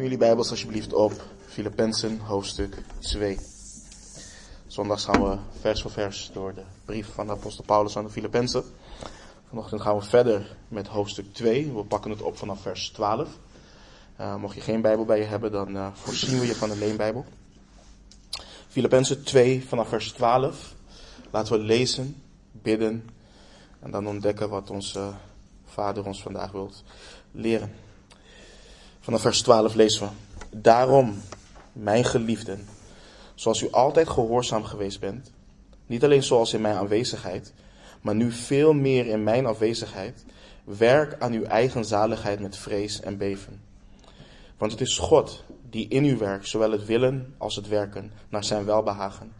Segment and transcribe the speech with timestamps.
[0.00, 1.12] Open jullie Bijbels alsjeblieft op
[1.46, 3.38] Filippenzen hoofdstuk 2.
[4.66, 8.10] Zondags gaan we vers voor vers door de brief van de apostel Paulus aan de
[8.10, 8.64] Filippenzen.
[9.48, 11.72] Vanochtend gaan we verder met hoofdstuk 2.
[11.72, 13.28] We pakken het op vanaf vers 12.
[14.20, 16.78] Uh, mocht je geen Bijbel bij je hebben, dan uh, voorzien we je van een
[16.78, 17.24] leenbijbel.
[18.68, 20.74] Filippenzen 2 vanaf vers 12.
[21.30, 22.22] Laten we lezen,
[22.52, 23.08] bidden
[23.80, 25.12] en dan ontdekken wat onze
[25.64, 26.82] Vader ons vandaag wilt
[27.32, 27.89] leren.
[29.02, 30.12] Vanaf vers 12 lezen we.
[30.58, 31.20] Daarom,
[31.72, 32.66] mijn geliefden,
[33.34, 35.32] zoals u altijd gehoorzaam geweest bent,
[35.86, 37.52] niet alleen zoals in mijn aanwezigheid,
[38.00, 40.24] maar nu veel meer in mijn afwezigheid,
[40.64, 43.60] werk aan uw eigen zaligheid met vrees en beven.
[44.58, 48.44] Want het is God die in u werkt, zowel het willen als het werken, naar
[48.44, 49.32] zijn welbehagen.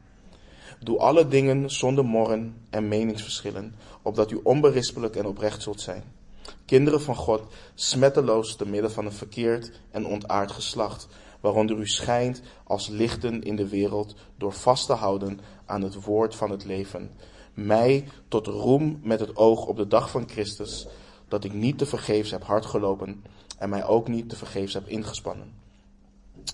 [0.79, 6.19] Doe alle dingen zonder morren en meningsverschillen, opdat u onberispelijk en oprecht zult zijn
[6.65, 7.43] kinderen van God,
[7.75, 11.09] smetteloos te midden van een verkeerd en ontaard geslacht,
[11.41, 16.35] waaronder u schijnt als lichten in de wereld door vast te houden aan het woord
[16.35, 17.11] van het leven.
[17.55, 20.87] Mij tot roem met het oog op de dag van Christus,
[21.29, 23.25] dat ik niet te vergeefs heb hard gelopen
[23.59, 25.53] en mij ook niet te vergeefs heb ingespannen.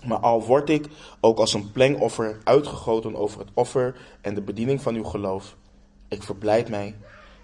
[0.05, 0.87] Maar al word ik
[1.19, 5.55] ook als een plengoffer uitgegoten over het offer en de bediening van uw geloof,
[6.07, 6.95] ik verblijd mij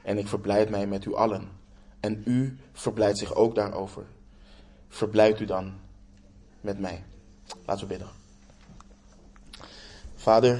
[0.03, 1.61] en ik verblijd mij met u allen
[2.03, 4.03] en u verblijdt zich ook daarover.
[4.87, 5.73] Verblijd u dan
[6.61, 7.03] met mij.
[7.65, 8.07] Laten we bidden.
[10.15, 10.59] Vader,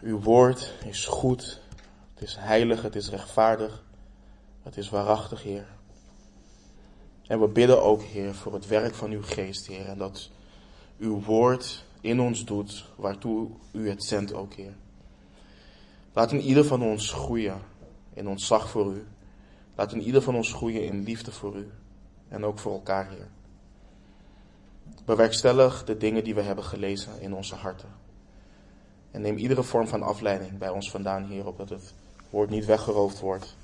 [0.00, 1.60] uw woord is goed,
[2.14, 3.82] het is heilig, het is rechtvaardig,
[4.62, 5.66] het is waarachtig, Heer.
[7.26, 10.30] En we bidden ook, Heer, voor het werk van uw geest, Heer, en dat
[10.98, 14.74] uw woord in ons doet, waartoe u het zendt ook, Heer.
[16.12, 17.60] Laat in ieder van ons groeien
[18.18, 19.06] in ontzag voor u.
[19.74, 21.70] Laat in ieder van ons groeien in liefde voor u
[22.28, 23.28] en ook voor elkaar, Heer.
[25.04, 27.88] Bewerkstellig de dingen die we hebben gelezen in onze harten.
[29.10, 31.94] En neem iedere vorm van afleiding bij ons vandaan, Heer, opdat het
[32.30, 33.56] woord niet weggeroofd wordt,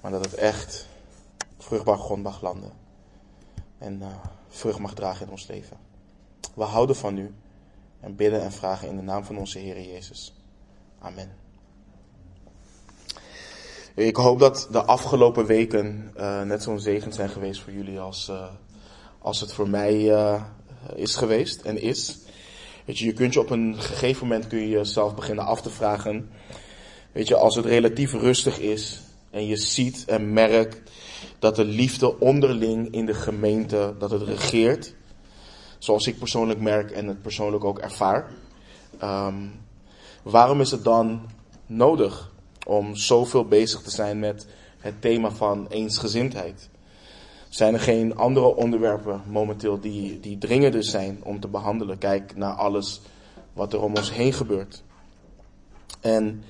[0.00, 0.88] maar dat het echt
[1.58, 2.72] vruchtbaar grond mag landen
[3.78, 4.06] en uh,
[4.48, 5.76] vrucht mag dragen in ons leven.
[6.54, 7.34] We houden van u
[8.00, 10.34] en bidden en vragen in de naam van onze Heer Jezus.
[10.98, 11.39] Amen.
[13.94, 18.28] Ik hoop dat de afgelopen weken uh, net zo'n zegen zijn geweest voor jullie als,
[18.28, 18.44] uh,
[19.18, 20.42] als het voor mij uh,
[20.94, 22.18] is geweest en is.
[22.84, 25.70] Weet je, je kunt je op een gegeven moment kun je jezelf beginnen af te
[25.70, 26.30] vragen.
[27.12, 29.00] Weet je, als het relatief rustig is
[29.30, 30.90] en je ziet en merkt
[31.38, 34.94] dat de liefde onderling in de gemeente, dat het regeert.
[35.78, 38.32] Zoals ik persoonlijk merk en het persoonlijk ook ervaar.
[39.02, 39.52] Um,
[40.22, 41.20] waarom is het dan
[41.66, 42.29] nodig
[42.66, 44.46] om zoveel bezig te zijn met
[44.78, 46.68] het thema van eensgezindheid?
[47.48, 51.98] Zijn er geen andere onderwerpen momenteel die, die dringender zijn om te behandelen?
[51.98, 53.00] Kijk naar alles
[53.52, 54.82] wat er om ons heen gebeurt.
[56.00, 56.42] En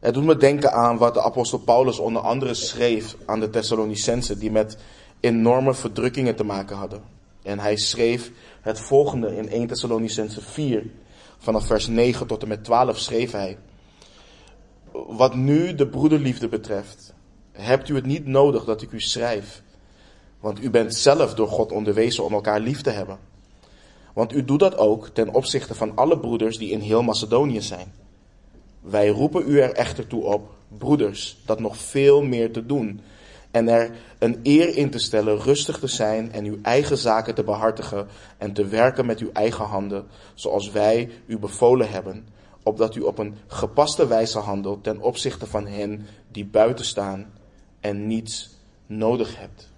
[0.00, 4.38] het doet me denken aan wat de apostel Paulus onder andere schreef aan de Thessalonicensen,
[4.38, 4.76] die met
[5.20, 7.02] enorme verdrukkingen te maken hadden.
[7.42, 8.30] En hij schreef
[8.60, 10.90] het volgende in 1 Thessalonicensen 4,
[11.38, 13.58] vanaf vers 9 tot en met 12 schreef hij
[14.92, 17.14] wat nu de broederliefde betreft,
[17.52, 19.62] hebt u het niet nodig dat ik u schrijf.
[20.40, 23.18] Want u bent zelf door God onderwezen om elkaar lief te hebben.
[24.12, 27.92] Want u doet dat ook ten opzichte van alle broeders die in heel Macedonië zijn.
[28.80, 33.00] Wij roepen u er echter toe op, broeders, dat nog veel meer te doen.
[33.50, 37.44] En er een eer in te stellen rustig te zijn en uw eigen zaken te
[37.44, 38.06] behartigen
[38.38, 42.26] en te werken met uw eigen handen, zoals wij u bevolen hebben
[42.62, 47.32] opdat u op een gepaste wijze handelt ten opzichte van hen die buiten staan
[47.80, 48.50] en niets
[48.86, 49.70] nodig hebt.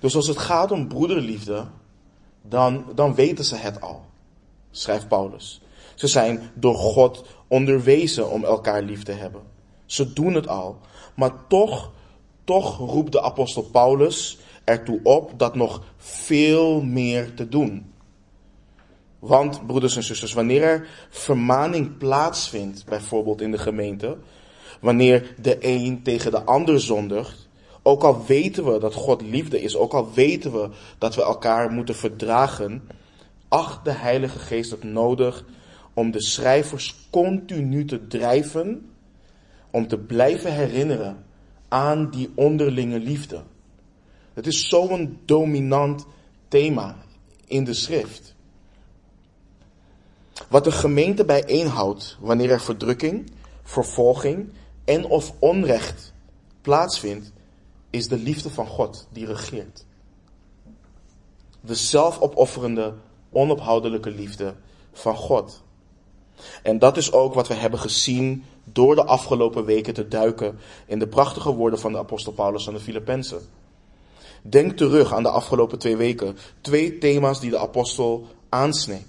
[0.00, 1.66] Dus als het gaat om broederliefde,
[2.42, 4.04] dan, dan weten ze het al,
[4.70, 5.60] schrijft Paulus.
[5.94, 9.42] Ze zijn door God onderwezen om elkaar lief te hebben.
[9.86, 10.78] Ze doen het al.
[11.14, 11.90] Maar toch,
[12.44, 17.89] toch roept de apostel Paulus ertoe op dat nog veel meer te doen.
[19.20, 24.16] Want, broeders en zusters, wanneer er vermaning plaatsvindt, bijvoorbeeld in de gemeente,
[24.80, 27.48] wanneer de een tegen de ander zondigt,
[27.82, 30.68] ook al weten we dat God liefde is, ook al weten we
[30.98, 32.82] dat we elkaar moeten verdragen,
[33.48, 35.44] acht de Heilige Geest het nodig
[35.94, 38.90] om de schrijvers continu te drijven,
[39.70, 41.24] om te blijven herinneren
[41.68, 43.42] aan die onderlinge liefde.
[44.34, 46.06] Het is zo'n dominant
[46.48, 46.96] thema
[47.46, 48.34] in de schrift.
[50.50, 53.30] Wat de gemeente bijeenhoudt wanneer er verdrukking,
[53.62, 54.52] vervolging
[54.84, 56.12] en of onrecht
[56.60, 57.32] plaatsvindt,
[57.90, 59.84] is de liefde van God die regeert.
[61.60, 62.94] De zelfopofferende,
[63.30, 64.54] onophoudelijke liefde
[64.92, 65.62] van God.
[66.62, 70.98] En dat is ook wat we hebben gezien door de afgelopen weken te duiken in
[70.98, 73.40] de prachtige woorden van de apostel Paulus aan de Filippenzen.
[74.42, 76.36] Denk terug aan de afgelopen twee weken.
[76.60, 79.06] Twee thema's die de apostel aansneed.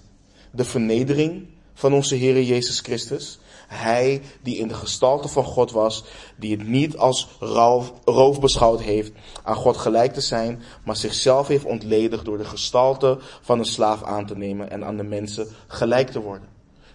[0.52, 3.40] De vernedering van onze Heer Jezus Christus.
[3.68, 6.04] Hij die in de gestalte van God was,
[6.38, 9.12] die het niet als roof, roof beschouwd heeft
[9.44, 14.04] aan God gelijk te zijn, maar zichzelf heeft ontledigd door de gestalte van een slaaf
[14.04, 16.48] aan te nemen en aan de mensen gelijk te worden.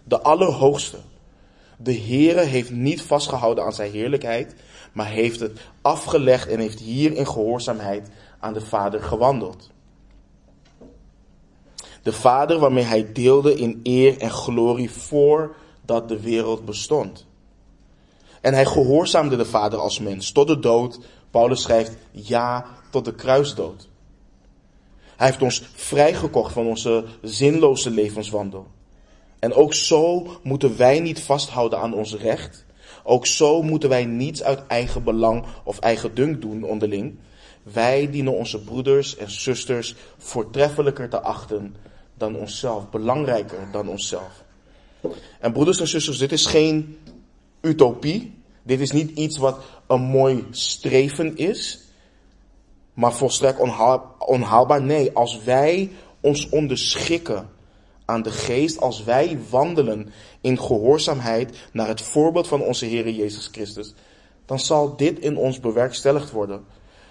[0.04, 0.96] De Allerhoogste.
[1.78, 4.54] De Heere heeft niet vastgehouden aan zijn heerlijkheid,
[4.92, 8.08] maar heeft het afgelegd en heeft hier in gehoorzaamheid
[8.38, 9.70] aan de Vader gewandeld.
[12.06, 17.26] De Vader waarmee hij deelde in eer en glorie voordat de wereld bestond.
[18.40, 20.98] En hij gehoorzaamde de Vader als mens tot de dood.
[21.30, 23.88] Paulus schrijft ja tot de kruisdood.
[25.16, 28.66] Hij heeft ons vrijgekocht van onze zinloze levenswandel.
[29.38, 32.64] En ook zo moeten wij niet vasthouden aan ons recht.
[33.04, 37.18] Ook zo moeten wij niets uit eigen belang of eigen dunk doen onderling.
[37.62, 41.74] Wij dienen onze broeders en zusters voortreffelijker te achten
[42.16, 44.44] dan onszelf, belangrijker dan onszelf.
[45.40, 46.98] En broeders en zusters, dit is geen
[47.60, 48.34] utopie.
[48.62, 51.80] Dit is niet iets wat een mooi streven is,
[52.94, 53.60] maar volstrekt
[54.18, 54.82] onhaalbaar.
[54.82, 55.90] Nee, als wij
[56.20, 57.48] ons onderschikken
[58.04, 63.48] aan de geest, als wij wandelen in gehoorzaamheid naar het voorbeeld van onze Heer Jezus
[63.52, 63.94] Christus,
[64.46, 66.64] dan zal dit in ons bewerkstelligd worden.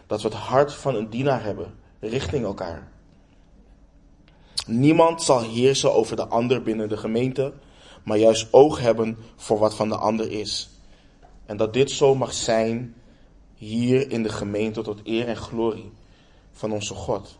[0.07, 2.87] Dat we het hart van een dienaar hebben richting elkaar.
[4.67, 7.53] Niemand zal heersen over de ander binnen de gemeente,
[8.03, 10.69] maar juist oog hebben voor wat van de ander is.
[11.45, 12.95] En dat dit zo mag zijn
[13.55, 15.91] hier in de gemeente tot eer en glorie
[16.51, 17.37] van onze God.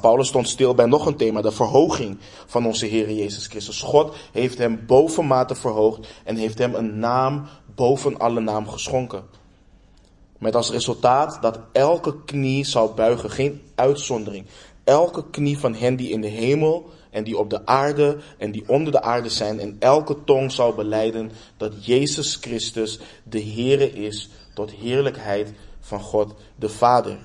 [0.00, 3.80] Paulus stond stil bij nog een thema, de verhoging van onze Heer Jezus Christus.
[3.80, 9.24] God heeft hem bovenmate verhoogd en heeft hem een naam boven alle naam geschonken.
[10.38, 14.46] Met als resultaat dat elke knie zal buigen, geen uitzondering.
[14.86, 18.68] Elke knie van hen die in de hemel en die op de aarde en die
[18.68, 24.28] onder de aarde zijn en elke tong zal beleiden dat Jezus Christus de Heere is
[24.54, 27.18] tot heerlijkheid van God de Vader.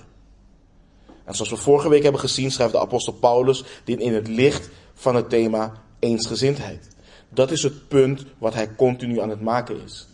[1.23, 4.69] En zoals we vorige week hebben gezien, schrijft de apostel Paulus dit in het licht
[4.93, 6.87] van het thema eensgezindheid.
[7.29, 10.07] Dat is het punt wat hij continu aan het maken is.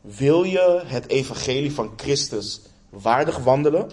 [0.00, 3.90] Wil je het evangelie van Christus waardig wandelen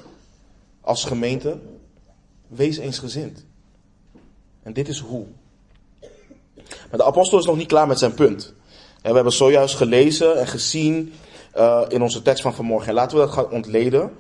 [0.82, 1.60] als gemeente?
[2.56, 3.46] Wees eensgezind.
[4.64, 5.26] En dit is hoe.
[6.62, 8.54] Maar de apostel is nog niet klaar met zijn punt.
[9.02, 11.14] En we hebben zojuist gelezen en gezien
[11.56, 12.88] uh, in onze tekst van vanmorgen.
[12.88, 14.12] En laten we dat gaan ontleden.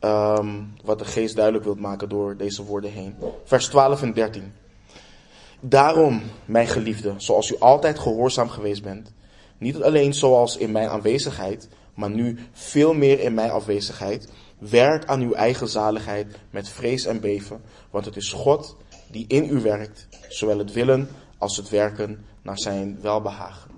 [0.00, 3.14] Um, wat de geest duidelijk wilt maken door deze woorden heen.
[3.44, 4.52] Vers 12 en 13.
[5.60, 9.12] Daarom, mijn geliefde, zoals u altijd gehoorzaam geweest bent,
[9.58, 14.28] niet alleen zoals in mijn aanwezigheid, maar nu veel meer in mijn afwezigheid,
[14.60, 18.76] werk aan uw eigen zaligheid met vrees en beven, want het is God
[19.10, 21.08] die in u werkt, zowel het willen
[21.38, 23.70] als het werken naar zijn welbehagen.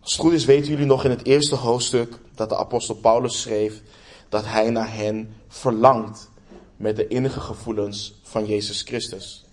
[0.00, 3.40] Als het goed is weten jullie nog in het eerste hoofdstuk dat de apostel Paulus
[3.40, 3.82] schreef
[4.28, 6.30] dat hij naar hen verlangt
[6.76, 9.44] met de innige gevoelens van Jezus Christus.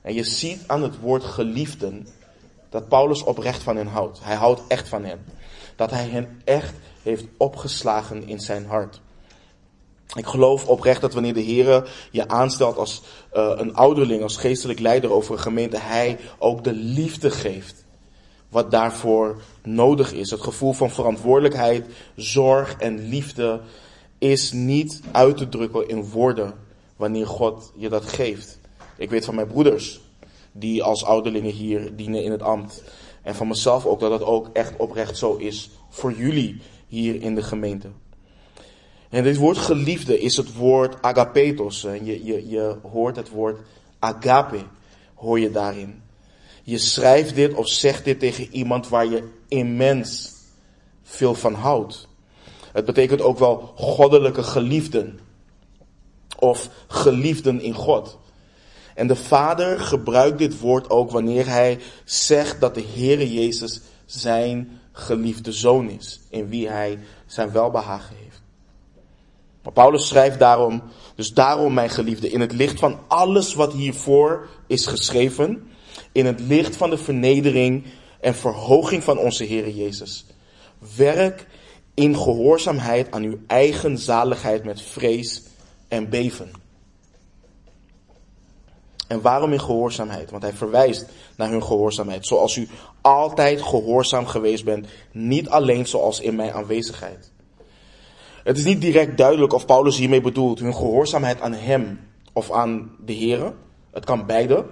[0.00, 2.06] En je ziet aan het woord geliefden
[2.68, 4.24] dat Paulus oprecht van hen houdt.
[4.24, 5.24] Hij houdt echt van hen.
[5.76, 9.00] Dat hij hen echt heeft opgeslagen in zijn hart.
[10.14, 13.02] Ik geloof oprecht dat wanneer de Heer je aanstelt als
[13.34, 17.84] uh, een ouderling, als geestelijk leider over een gemeente, hij ook de liefde geeft
[18.48, 20.30] wat daarvoor nodig is.
[20.30, 23.60] Het gevoel van verantwoordelijkheid, zorg en liefde
[24.18, 26.54] is niet uit te drukken in woorden
[26.96, 28.58] wanneer God je dat geeft.
[28.96, 30.00] Ik weet van mijn broeders
[30.52, 32.82] die als ouderlingen hier dienen in het ambt.
[33.22, 37.34] En van mezelf ook dat dat ook echt oprecht zo is voor jullie hier in
[37.34, 37.88] de gemeente.
[39.08, 41.84] En dit woord geliefde is het woord agapetos.
[41.84, 43.60] En je, je, je hoort het woord
[43.98, 44.60] agape,
[45.14, 46.02] hoor je daarin.
[46.62, 50.32] Je schrijft dit of zegt dit tegen iemand waar je immens
[51.02, 52.08] veel van houdt.
[52.72, 55.20] Het betekent ook wel goddelijke geliefden.
[56.38, 58.18] Of geliefden in God.
[58.94, 64.79] En de Vader gebruikt dit woord ook wanneer hij zegt dat de Heere Jezus zijn
[64.92, 66.20] geliefde zoon is.
[66.30, 68.42] In wie hij zijn welbehagen heeft.
[69.62, 70.82] Maar Paulus schrijft daarom,
[71.14, 75.70] dus daarom mijn geliefde, in het licht van alles wat hiervoor is geschreven,
[76.12, 77.84] in het licht van de vernedering
[78.20, 80.24] en verhoging van onze Heer Jezus.
[80.96, 81.46] Werk
[81.94, 85.42] in gehoorzaamheid aan uw eigen zaligheid met vrees
[85.88, 86.50] en beven.
[89.10, 90.30] En waarom in gehoorzaamheid?
[90.30, 92.26] Want hij verwijst naar hun gehoorzaamheid.
[92.26, 92.68] Zoals u
[93.00, 97.32] altijd gehoorzaam geweest bent, niet alleen zoals in mijn aanwezigheid.
[98.44, 102.00] Het is niet direct duidelijk of Paulus hiermee bedoelt hun gehoorzaamheid aan hem
[102.32, 103.52] of aan de Here.
[103.90, 104.64] Het kan beide.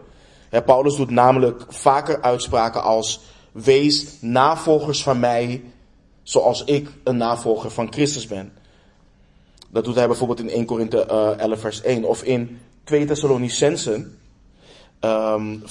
[0.64, 3.20] Paulus doet namelijk vaker uitspraken als
[3.52, 5.62] wees navolgers van mij
[6.22, 8.52] zoals ik een navolger van Christus ben.
[9.70, 14.18] Dat doet hij bijvoorbeeld in 1 Korinthe 11 eh, vers 1 of in 2 Thessalonicensen,
[15.00, 15.62] um,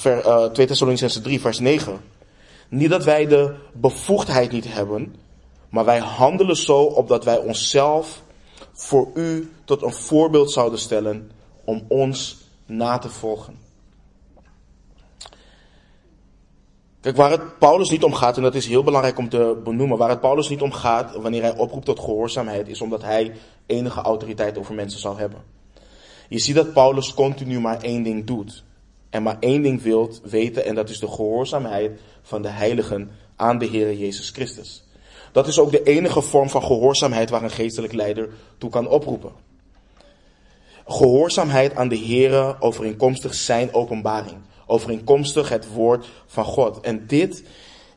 [0.53, 1.99] 2 Thessalonicensen 3 vers 9.
[2.69, 5.15] Niet dat wij de bevoegdheid niet hebben,
[5.69, 8.21] maar wij handelen zo opdat wij onszelf
[8.73, 11.31] voor u tot een voorbeeld zouden stellen
[11.63, 13.65] om ons na te volgen.
[17.01, 19.97] Kijk, waar het Paulus niet om gaat, en dat is heel belangrijk om te benoemen,
[19.97, 23.33] waar het Paulus niet om gaat wanneer hij oproept tot gehoorzaamheid, is omdat hij
[23.65, 25.43] enige autoriteit over mensen zou hebben.
[26.29, 28.63] Je ziet dat Paulus continu maar één ding doet.
[29.17, 33.57] En maar één ding wilt weten, en dat is de gehoorzaamheid van de heiligen aan
[33.57, 34.83] de Heer Jezus Christus.
[35.31, 39.31] Dat is ook de enige vorm van gehoorzaamheid waar een geestelijk leider toe kan oproepen.
[40.87, 46.79] Gehoorzaamheid aan de Heer overeenkomstig zijn openbaring overeenkomstig het woord van God.
[46.79, 47.43] En dit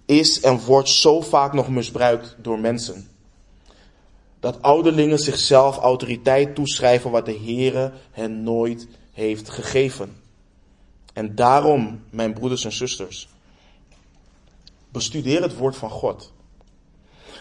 [0.06, 3.08] is en wordt zo vaak nog misbruikt door mensen.
[4.40, 10.19] Dat ouderlingen zichzelf autoriteit toeschrijven wat de Heere hen nooit heeft gegeven.
[11.12, 13.28] En daarom, mijn broeders en zusters,
[14.92, 16.32] bestudeer het woord van God.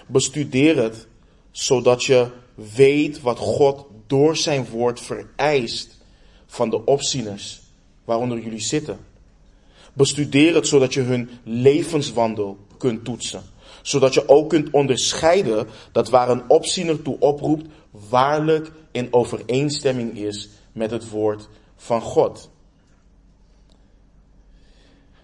[0.08, 1.08] Bestudeer het
[1.52, 2.28] zodat je
[2.76, 5.98] weet wat God door zijn woord vereist
[6.46, 7.62] van de opzieners
[8.04, 9.00] waaronder jullie zitten.
[9.94, 13.44] Bestudeer het zodat je hun levenswandel kunt toetsen.
[13.82, 17.66] Zodat je ook kunt onderscheiden dat waar een opziener toe oproept,
[18.10, 22.50] waarlijk in overeenstemming is met het woord van God.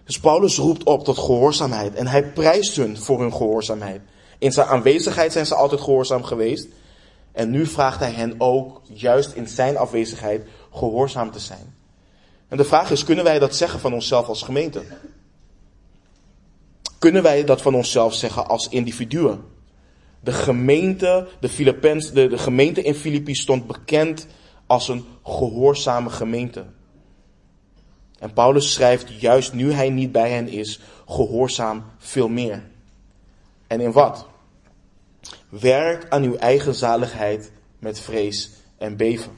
[0.06, 4.02] Dus Paulus roept op tot gehoorzaamheid en hij prijst hun voor hun gehoorzaamheid.
[4.38, 6.68] In zijn aanwezigheid zijn ze altijd gehoorzaam geweest.
[7.32, 11.76] En nu vraagt hij hen ook, juist in zijn afwezigheid, gehoorzaam te zijn.
[12.48, 14.84] En de vraag is, kunnen wij dat zeggen van onszelf als gemeente?
[17.00, 19.44] Kunnen wij dat van onszelf zeggen als individuen?
[20.20, 24.28] De gemeente, de, Philippens, de, de gemeente in Filippi stond bekend
[24.66, 26.66] als een gehoorzame gemeente.
[28.20, 32.64] En Paulus schrijft, juist nu hij niet bij hen is, gehoorzaam veel meer.
[33.68, 34.28] En in wat?
[35.50, 39.32] Werk aan uw eigen zaligheid met vrees en beven.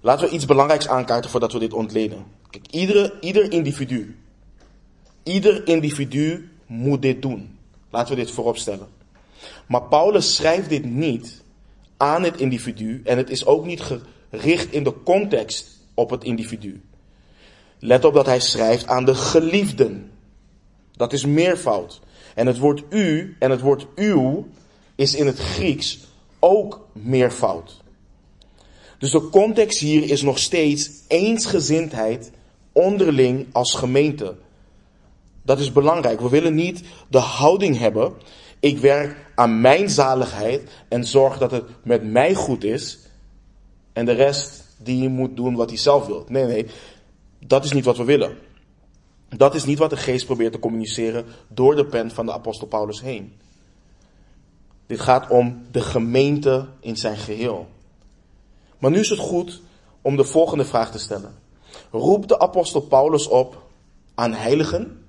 [0.00, 2.24] Laten we iets belangrijks aankaarten voordat we dit ontleden.
[2.70, 4.18] Iedere, ieder individu,
[5.22, 7.58] ieder individu moet dit doen.
[7.90, 8.88] Laten we dit vooropstellen.
[9.66, 11.42] Maar Paulus schrijft dit niet
[11.96, 13.82] aan het individu en het is ook niet
[14.30, 16.82] gericht in de context op het individu.
[17.78, 20.10] Let op dat hij schrijft aan de geliefden.
[20.92, 22.00] Dat is meervoud.
[22.34, 24.46] En het woord u en het woord uw
[24.94, 25.98] is in het Grieks
[26.38, 27.82] ook meervoud.
[28.98, 32.30] Dus de context hier is nog steeds eensgezindheid
[32.72, 34.36] onderling als gemeente.
[35.42, 36.20] Dat is belangrijk.
[36.20, 38.12] We willen niet de houding hebben.
[38.60, 42.98] Ik werk aan mijn zaligheid en zorg dat het met mij goed is.
[43.92, 46.24] En de rest die moet doen wat hij zelf wil.
[46.28, 46.66] Nee, nee.
[47.38, 48.36] Dat is niet wat we willen.
[49.28, 52.66] Dat is niet wat de geest probeert te communiceren door de pen van de apostel
[52.66, 53.36] Paulus heen.
[54.86, 57.68] Dit gaat om de gemeente in zijn geheel.
[58.78, 59.60] Maar nu is het goed
[60.02, 61.34] om de volgende vraag te stellen.
[61.90, 63.62] Roept de apostel Paulus op
[64.14, 65.06] aan heiligen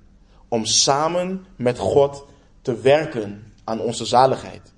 [0.48, 2.24] om samen met God
[2.62, 4.72] te werken aan onze zaligheid?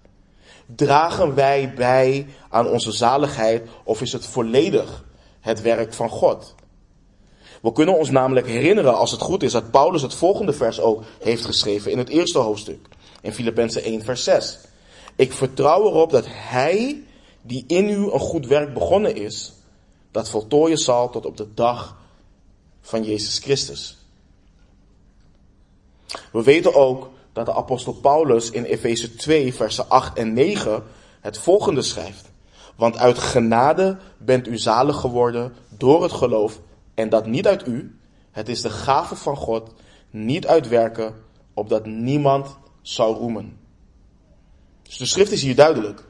[0.67, 5.05] Dragen wij bij aan onze zaligheid of is het volledig
[5.41, 6.55] het werk van God?
[7.63, 11.03] We kunnen ons namelijk herinneren, als het goed is, dat Paulus het volgende vers ook
[11.21, 12.89] heeft geschreven in het eerste hoofdstuk,
[13.21, 14.59] in Filippenzen 1, vers 6.
[15.17, 17.05] Ik vertrouw erop dat Hij
[17.43, 19.53] die in u een goed werk begonnen is,
[20.11, 21.97] dat voltooien zal tot op de dag
[22.81, 23.97] van Jezus Christus.
[26.33, 30.83] We weten ook dat de apostel Paulus in Efeze 2, versen 8 en 9
[31.21, 32.31] het volgende schrijft.
[32.77, 36.61] Want uit genade bent u zalig geworden door het geloof
[36.95, 37.99] en dat niet uit u.
[38.31, 39.73] Het is de gave van God,
[40.11, 41.15] niet uit werken,
[41.55, 43.59] opdat niemand zou roemen.
[44.83, 46.05] Dus de schrift is hier duidelijk.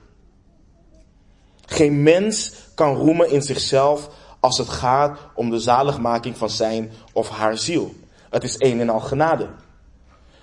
[1.66, 4.10] Geen mens kan roemen in zichzelf
[4.40, 7.94] als het gaat om de zaligmaking van zijn of haar ziel.
[8.30, 9.48] Het is een en al genade.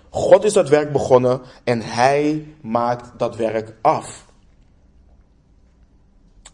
[0.10, 4.26] God is dat werk begonnen en hij maakt dat werk af.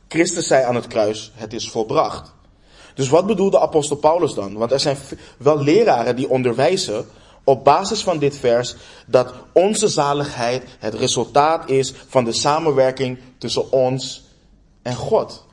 [0.08, 2.34] Christus zei aan het kruis, het is volbracht.
[2.96, 4.58] Dus wat bedoelde apostel Paulus dan?
[4.58, 4.98] Want er zijn
[5.38, 7.06] wel leraren die onderwijzen
[7.44, 8.76] op basis van dit vers
[9.08, 14.24] dat onze zaligheid het resultaat is van de samenwerking tussen ons
[14.82, 15.46] en God.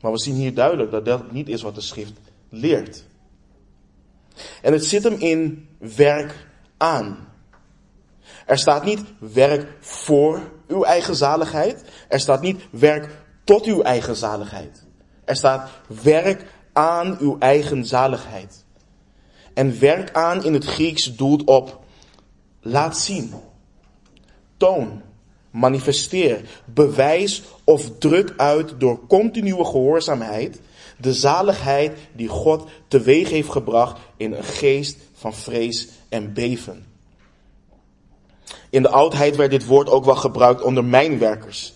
[0.00, 2.12] Maar we zien hier duidelijk dat dat niet is wat de schrift
[2.48, 3.04] leert.
[4.62, 7.28] En het zit hem in werk aan.
[8.46, 11.84] Er staat niet werk voor uw eigen zaligheid.
[12.08, 13.08] Er staat niet werk
[13.44, 14.88] tot uw eigen zaligheid.
[15.30, 15.70] Er staat
[16.02, 18.64] werk aan uw eigen zaligheid.
[19.54, 21.80] En werk aan in het Grieks doelt op
[22.60, 23.34] laat zien,
[24.56, 25.02] toon,
[25.50, 30.60] manifesteer, bewijs of druk uit door continue gehoorzaamheid
[30.96, 36.86] de zaligheid die God teweeg heeft gebracht in een geest van vrees en beven.
[38.70, 41.72] In de oudheid werd dit woord ook wel gebruikt onder mijnwerkers.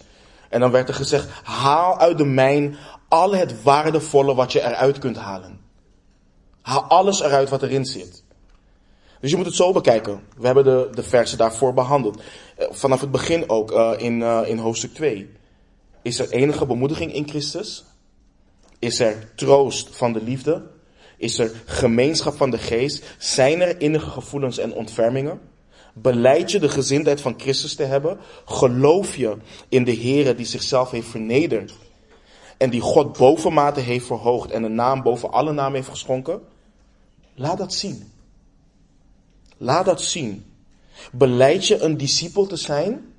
[0.55, 2.77] En dan werd er gezegd, haal uit de mijn
[3.15, 5.61] al het waardevolle wat je eruit kunt halen.
[6.61, 8.25] Haal alles eruit wat erin zit.
[9.21, 10.21] Dus je moet het zo bekijken.
[10.37, 12.23] We hebben de, de versen daarvoor behandeld.
[12.57, 15.31] Eh, vanaf het begin ook uh, in, uh, in hoofdstuk 2.
[16.03, 17.85] Is er enige bemoediging in Christus?
[18.79, 20.63] Is er troost van de liefde?
[21.17, 23.05] Is er gemeenschap van de geest?
[23.19, 25.41] Zijn er innige gevoelens en ontfermingen?
[25.93, 28.19] Beleid je de gezindheid van Christus te hebben?
[28.45, 29.37] Geloof je
[29.69, 31.75] in de Heere die zichzelf heeft vernederd?
[32.65, 36.41] En die God bovenmate heeft verhoogd en een naam boven alle namen heeft geschonken?
[37.35, 38.13] Laat dat zien.
[39.57, 40.45] Laat dat zien.
[41.13, 43.15] Beleid je een discipel te zijn?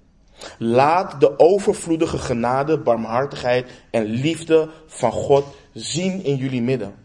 [0.57, 6.95] Laat de overvloedige genade, barmhartigheid en liefde van God zien in jullie midden.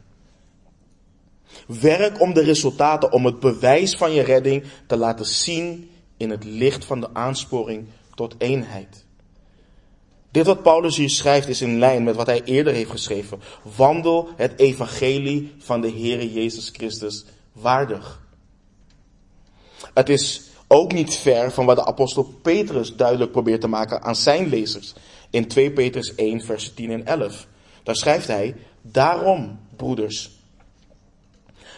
[1.66, 6.44] Werk om de resultaten, om het bewijs van je redding te laten zien in het
[6.44, 9.08] licht van de aansporing tot eenheid.
[10.30, 13.40] Dit wat Paulus hier schrijft is in lijn met wat hij eerder heeft geschreven.
[13.76, 18.20] Wandel het evangelie van de Heere Jezus Christus waardig.
[19.94, 24.16] Het is ook niet ver van wat de apostel Petrus duidelijk probeert te maken aan
[24.16, 24.94] zijn lezers.
[25.30, 27.46] In 2 Petrus 1, vers 10 en 11.
[27.82, 30.30] Daar schrijft hij, daarom, broeders,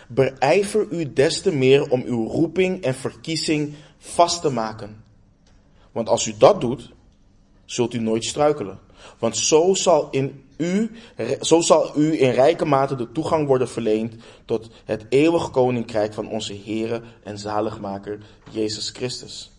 [0.09, 5.05] beijver u des te meer om uw roeping en verkiezing vast te maken.
[5.93, 6.91] Want als u dat doet,
[7.73, 8.79] zult u nooit struikelen.
[9.19, 10.91] Want zo zal, in u,
[11.41, 16.29] zo zal u in rijke mate de toegang worden verleend tot het eeuwige koninkrijk van
[16.29, 18.19] onze Heere en zaligmaker
[18.51, 19.51] Jezus Christus.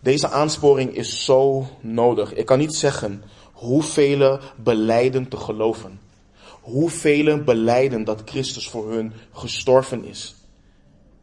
[0.00, 2.34] Deze aansporing is zo nodig.
[2.34, 6.00] Ik kan niet zeggen hoeveel beleiden te geloven.
[6.60, 10.34] Hoeveel beleiden dat Christus voor hun gestorven is.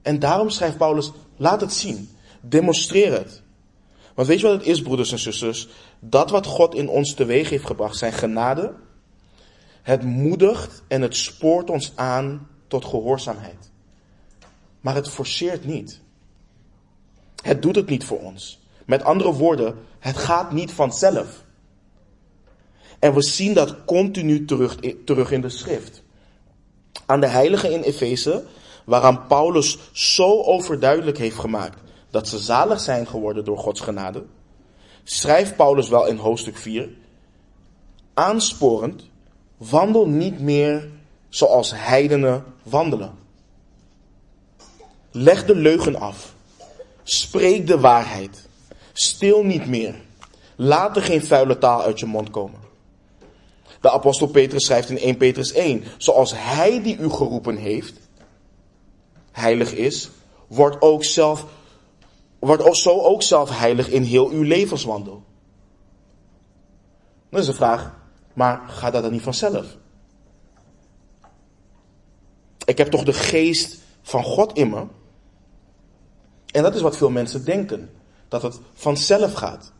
[0.02, 2.10] En daarom schrijft Paulus, laat het zien.
[2.42, 3.43] Demonstreer het.
[4.13, 5.67] Want weet je wat het is, broeders en zusters?
[5.99, 8.73] Dat wat God in ons teweeg heeft gebracht, zijn genade,
[9.82, 13.71] het moedigt en het spoort ons aan tot gehoorzaamheid.
[14.82, 16.02] Maar het forceert niet.
[17.41, 18.60] Het doet het niet voor ons.
[18.86, 21.43] Met andere woorden, het gaat niet vanzelf.
[22.99, 26.04] En we zien dat continu terug, terug in de schrift.
[27.06, 28.43] Aan de heiligen in Efeze,
[28.86, 34.23] waaraan Paulus zo overduidelijk heeft gemaakt dat ze zalig zijn geworden door Gods genade,
[35.04, 36.89] schrijft Paulus wel in hoofdstuk 4,
[38.13, 39.10] aansporend,
[39.58, 40.89] wandel niet meer
[41.30, 43.13] zoals heidenen wandelen.
[45.12, 46.36] Leg de leugen af.
[47.04, 48.47] Spreek de waarheid.
[48.93, 49.95] Stil niet meer.
[50.56, 52.60] Laat er geen vuile taal uit je mond komen.
[53.82, 57.93] De apostel Petrus schrijft in 1 Petrus 1, zoals hij die u geroepen heeft,
[59.32, 60.10] heilig is,
[60.47, 61.45] wordt ook zelf
[62.46, 65.24] wordt zo ook zelf heilig in heel uw levenswandel.
[67.30, 67.96] Dat is de vraag,
[68.34, 69.78] maar gaat dat dan niet vanzelf?
[72.66, 74.86] Ik heb toch de geest van God in me?
[76.52, 77.90] En dat is wat veel mensen denken,
[78.28, 79.72] dat het vanzelf gaat.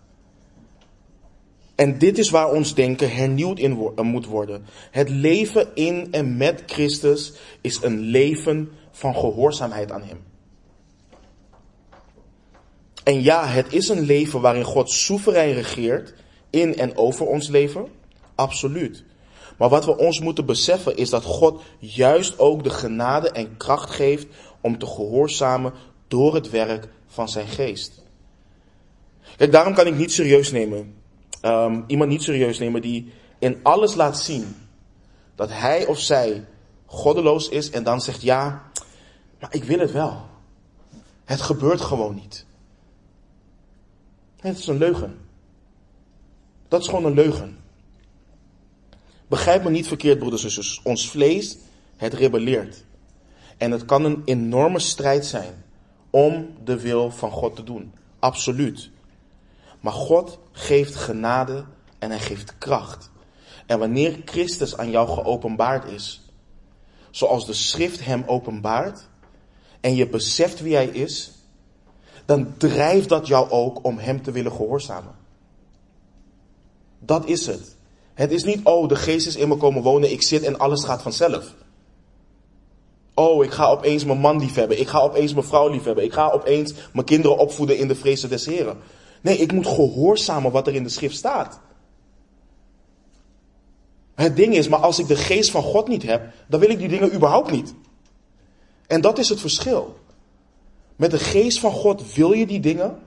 [1.76, 4.66] En dit is waar ons denken hernieuwd in eh, moet worden.
[4.92, 10.33] Het leven in en met Christus is een leven van gehoorzaamheid aan Hem.
[13.04, 16.14] En ja, het is een leven waarin God soeverein regeert
[16.50, 17.88] in en over ons leven.
[18.36, 19.04] Absoluut.
[19.58, 23.90] Maar wat we ons moeten beseffen is dat God juist ook de genade en kracht
[23.90, 24.28] geeft
[24.62, 25.74] om te gehoorzamen
[26.08, 28.02] door het werk van zijn geest.
[29.38, 30.96] Kijk, daarom kan ik niet serieus nemen.
[31.42, 34.56] Um, iemand niet serieus nemen die in alles laat zien
[35.36, 36.46] dat hij of zij
[36.86, 38.72] goddeloos is en dan zegt ja,
[39.40, 40.22] Maar ik wil het wel.
[41.26, 42.46] Het gebeurt gewoon niet.
[44.44, 45.20] Het is een leugen.
[46.68, 47.58] Dat is gewoon een leugen.
[49.28, 50.82] Begrijp me niet verkeerd, broeders en zusters.
[50.84, 51.58] Ons vlees,
[51.96, 52.84] het rebelleert.
[53.58, 55.64] En het kan een enorme strijd zijn
[56.10, 57.94] om de wil van God te doen.
[58.20, 58.90] Absoluut.
[59.80, 61.66] Maar God geeft genade
[62.00, 63.12] en hij geeft kracht.
[63.66, 66.22] En wanneer Christus aan jou geopenbaard is,
[67.12, 69.08] zoals de schrift hem openbaart,
[69.82, 71.32] en je beseft wie hij is,
[72.26, 75.16] dan drijft dat jou ook om hem te willen gehoorzamen.
[77.00, 77.76] Dat is het.
[78.14, 80.84] Het is niet, oh, de geest is in me komen wonen, ik zit en alles
[80.84, 81.54] gaat vanzelf.
[83.14, 86.30] Oh, ik ga opeens mijn man liefhebben, ik ga opeens mijn vrouw liefhebben, ik ga
[86.30, 88.78] opeens mijn kinderen opvoeden in de vrezen des Heren.
[89.22, 91.60] Nee, ik moet gehoorzamen wat er in de schrift staat.
[94.16, 96.78] Het ding is, maar als ik de geest van God niet heb, dan wil ik
[96.78, 97.74] die dingen überhaupt niet.
[98.88, 99.98] En dat is het verschil.
[100.96, 103.00] Met de geest van God wil je die dingen,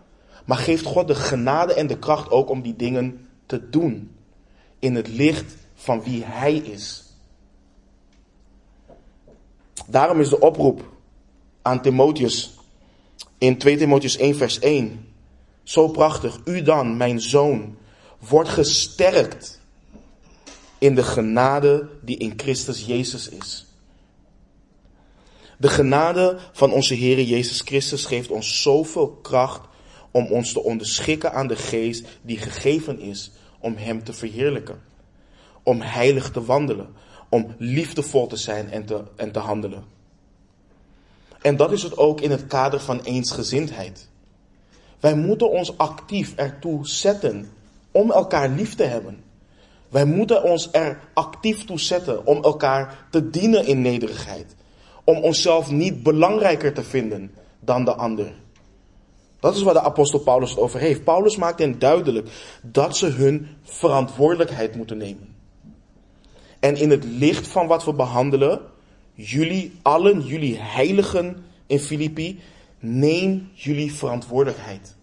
[0.45, 4.17] maar geeft God de genade en de kracht ook om die dingen te doen.
[4.79, 7.05] In het licht van wie Hij is.
[9.87, 10.93] Daarom is de oproep
[11.63, 12.55] aan Timotheus
[13.39, 15.07] in 2 Timotheus 1 vers 1
[15.63, 16.41] zo prachtig.
[16.45, 17.77] U dan, mijn zoon,
[18.29, 19.61] wordt gesterkt
[20.79, 23.66] in de genade die in Christus Jezus is.
[25.57, 29.61] De genade van onze Heer Jezus Christus geeft ons zoveel kracht
[30.11, 34.83] om ons te onderschikken aan de geest die gegeven is om Hem te verheerlijken.
[35.63, 36.95] Om heilig te wandelen,
[37.29, 39.85] om liefdevol te zijn en te, en te handelen.
[41.41, 44.09] En dat is het ook in het kader van eensgezindheid.
[45.01, 47.51] Wij moeten ons actief ertoe zetten
[47.91, 49.25] om elkaar lief te hebben.
[49.89, 54.55] Wij moeten ons er actief toe zetten om elkaar te dienen in nederigheid.
[55.07, 58.33] Om onszelf niet belangrijker te vinden dan de ander.
[59.41, 61.05] Dat is waar de apostel Paulus het over heeft.
[61.05, 62.29] Paulus maakt hen duidelijk
[62.63, 65.35] dat ze hun verantwoordelijkheid moeten nemen.
[66.61, 68.61] En in het licht van wat we behandelen,
[69.15, 72.41] jullie allen, jullie heiligen in Filippi,
[72.79, 74.97] neem jullie verantwoordelijkheid.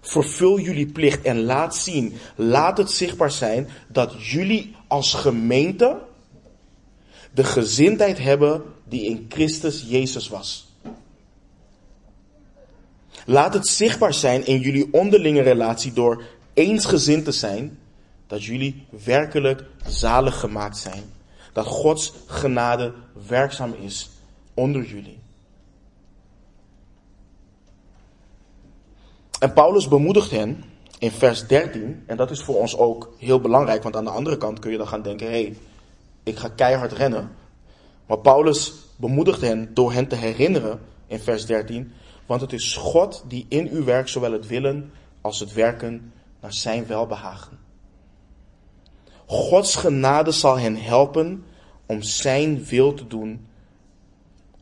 [0.00, 5.98] Vervul jullie plicht en laat zien, laat het zichtbaar zijn dat jullie als gemeente
[7.38, 10.68] de gezindheid hebben die in Christus Jezus was.
[13.24, 16.22] Laat het zichtbaar zijn in jullie onderlinge relatie door
[16.54, 17.78] eensgezind te zijn
[18.26, 21.02] dat jullie werkelijk zalig gemaakt zijn.
[21.52, 22.94] Dat Gods genade
[23.26, 24.10] werkzaam is
[24.54, 25.18] onder jullie.
[29.38, 30.64] En Paulus bemoedigt hen
[30.98, 34.36] in vers 13, en dat is voor ons ook heel belangrijk, want aan de andere
[34.36, 35.56] kant kun je dan gaan denken, hé, hey,
[36.22, 37.30] ik ga keihard rennen.
[38.06, 41.92] Maar Paulus bemoedigt hen door hen te herinneren in vers 13,
[42.26, 46.52] want het is God die in u werkt zowel het willen als het werken naar
[46.52, 47.58] zijn welbehagen.
[49.26, 51.44] Gods genade zal hen helpen
[51.86, 53.46] om zijn wil te doen,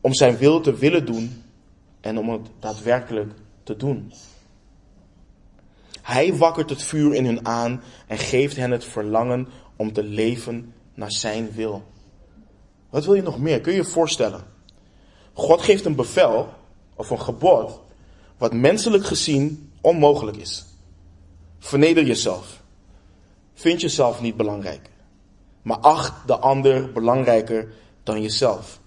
[0.01, 1.43] om zijn wil te willen doen
[2.01, 4.13] en om het daadwerkelijk te doen.
[6.01, 10.73] Hij wakkert het vuur in hun aan en geeft hen het verlangen om te leven
[10.97, 11.83] naar zijn wil.
[12.89, 13.61] Wat wil je nog meer?
[13.61, 14.43] Kun je je voorstellen?
[15.33, 16.49] God geeft een bevel
[16.95, 17.79] of een gebod
[18.37, 20.65] wat menselijk gezien onmogelijk is.
[21.59, 22.61] Verneder jezelf.
[23.53, 24.89] Vind jezelf niet belangrijk.
[25.61, 28.79] Maar acht de ander belangrijker dan jezelf.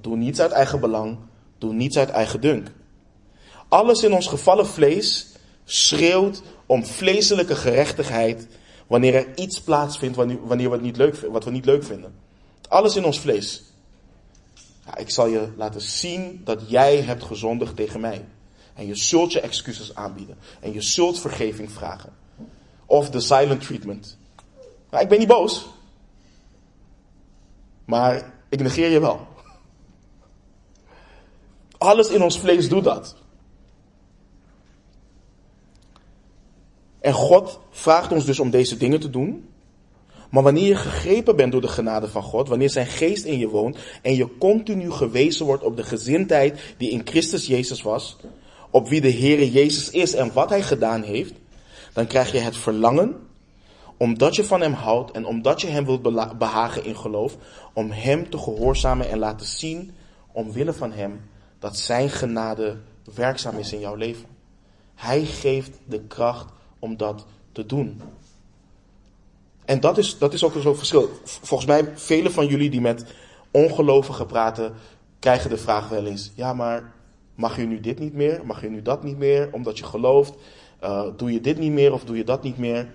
[0.00, 1.18] Doe niets uit eigen belang.
[1.58, 2.68] Doe niets uit eigen dunk.
[3.68, 5.26] Alles in ons gevallen vlees
[5.64, 8.46] schreeuwt om vleeselijke gerechtigheid
[8.94, 12.14] wanneer er iets plaatsvindt wanneer, we het niet leuk, wat we niet leuk vinden.
[12.68, 13.62] Alles in ons vlees.
[14.86, 18.24] Ja, ik zal je laten zien dat jij hebt gezondigd tegen mij.
[18.74, 20.36] En je zult je excuses aanbieden.
[20.60, 22.12] En je zult vergeving vragen.
[22.86, 24.18] Of de silent treatment.
[24.90, 25.66] Ik ben niet boos.
[27.84, 29.26] Maar ik negeer je wel.
[31.78, 33.16] Alles in ons vlees doet dat.
[37.04, 39.48] En God vraagt ons dus om deze dingen te doen.
[40.30, 43.48] Maar wanneer je gegrepen bent door de genade van God, wanneer zijn geest in je
[43.48, 48.16] woont en je continu gewezen wordt op de gezindheid die in Christus Jezus was,
[48.70, 51.32] op wie de Heere Jezus is en wat hij gedaan heeft,
[51.92, 53.16] dan krijg je het verlangen,
[53.96, 57.36] omdat je van hem houdt en omdat je hem wilt behagen in geloof,
[57.72, 59.94] om hem te gehoorzamen en laten zien,
[60.32, 61.20] omwille van hem,
[61.58, 62.76] dat zijn genade
[63.14, 64.26] werkzaam is in jouw leven.
[64.94, 66.52] Hij geeft de kracht
[66.84, 68.00] om dat te doen.
[69.64, 71.10] En dat is, dat is ook zo'n verschil.
[71.24, 73.04] Volgens mij, velen van jullie die met
[73.50, 74.72] ongelovigen praten,
[75.18, 76.92] krijgen de vraag wel eens: ja, maar
[77.34, 78.40] mag je nu dit niet meer?
[78.44, 79.48] Mag je nu dat niet meer?
[79.52, 80.34] Omdat je gelooft,
[80.82, 82.88] uh, doe je dit niet meer of doe je dat niet meer?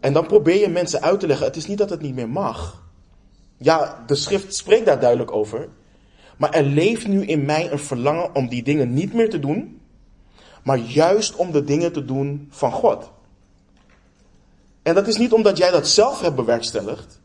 [0.00, 2.28] En dan probeer je mensen uit te leggen: het is niet dat het niet meer
[2.28, 2.86] mag.
[3.56, 5.68] Ja, de schrift spreekt daar duidelijk over.
[6.36, 9.77] Maar er leeft nu in mij een verlangen om die dingen niet meer te doen,
[10.68, 13.10] maar juist om de dingen te doen van God.
[14.82, 17.20] En dat is niet omdat jij dat zelf hebt bewerkstelligd.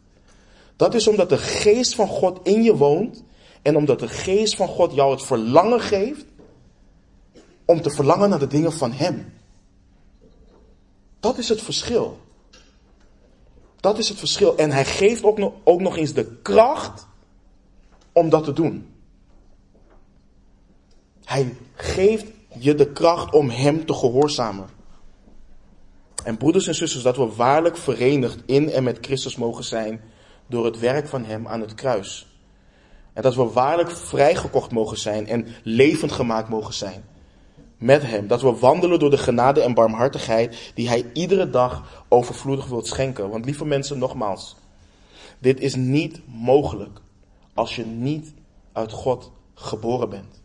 [0.76, 3.24] Dat is omdat de geest van God in je woont
[3.62, 6.26] en omdat de geest van God jou het verlangen geeft
[7.66, 9.34] om te verlangen naar de dingen van Hem.
[11.20, 12.20] Dat is het verschil.
[13.80, 14.58] Dat is het verschil.
[14.58, 17.08] En Hij geeft ook nog, ook nog eens de kracht
[18.12, 18.88] om dat te doen.
[21.24, 22.26] Hij geeft
[22.60, 24.68] je de kracht om Hem te gehoorzamen.
[26.24, 30.02] En broeders en zusters, dat we waarlijk verenigd in en met Christus mogen zijn
[30.48, 32.28] door het werk van Hem aan het kruis.
[33.14, 37.04] En dat we waarlijk vrijgekocht mogen zijn en levend gemaakt mogen zijn
[37.78, 38.28] met Hem.
[38.28, 43.30] Dat we wandelen door de genade en barmhartigheid die Hij iedere dag overvloedig wilt schenken.
[43.30, 44.56] Want lieve mensen, nogmaals,
[45.40, 47.00] dit is niet mogelijk
[47.54, 48.34] als je niet
[48.72, 50.43] uit God geboren bent.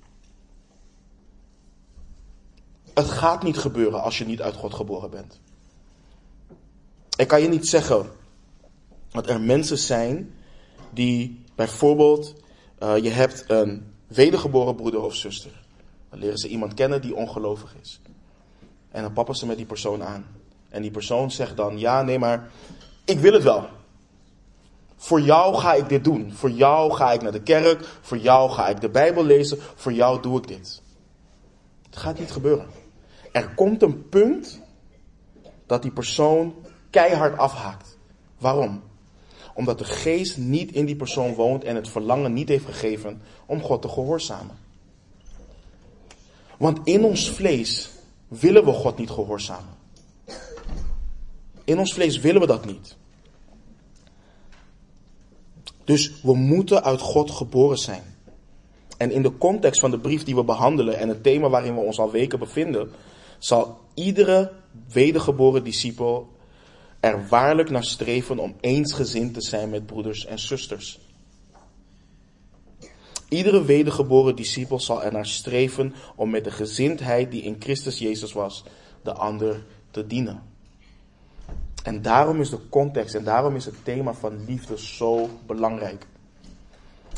[2.98, 5.40] Het gaat niet gebeuren als je niet uit God geboren bent.
[7.16, 8.10] Ik kan je niet zeggen
[9.10, 10.34] dat er mensen zijn
[10.90, 12.34] die bijvoorbeeld,
[12.82, 15.50] uh, je hebt een wedergeboren broeder of zuster.
[16.10, 18.00] Dan leren ze iemand kennen die ongelovig is.
[18.90, 20.26] En dan pappen ze met die persoon aan.
[20.68, 22.50] En die persoon zegt dan, ja nee maar,
[23.04, 23.68] ik wil het wel.
[24.96, 26.32] Voor jou ga ik dit doen.
[26.32, 27.84] Voor jou ga ik naar de kerk.
[28.00, 29.58] Voor jou ga ik de Bijbel lezen.
[29.74, 30.82] Voor jou doe ik dit.
[31.86, 32.86] Het gaat niet gebeuren.
[33.32, 34.60] Er komt een punt
[35.66, 36.54] dat die persoon
[36.90, 37.98] keihard afhaakt.
[38.38, 38.82] Waarom?
[39.54, 43.60] Omdat de geest niet in die persoon woont en het verlangen niet heeft gegeven om
[43.60, 44.56] God te gehoorzamen.
[46.56, 47.90] Want in ons vlees
[48.28, 49.76] willen we God niet gehoorzamen.
[51.64, 52.96] In ons vlees willen we dat niet.
[55.84, 58.02] Dus we moeten uit God geboren zijn.
[58.96, 61.80] En in de context van de brief die we behandelen en het thema waarin we
[61.80, 62.90] ons al weken bevinden,
[63.38, 64.52] zal iedere
[64.92, 66.36] wedergeboren discipel
[67.00, 71.00] er waarlijk naar streven om eensgezind te zijn met broeders en zusters.
[73.28, 78.32] Iedere wedergeboren discipel zal er naar streven om met de gezindheid die in Christus Jezus
[78.32, 78.64] was,
[79.02, 80.42] de ander te dienen.
[81.82, 86.06] En daarom is de context en daarom is het thema van liefde zo belangrijk.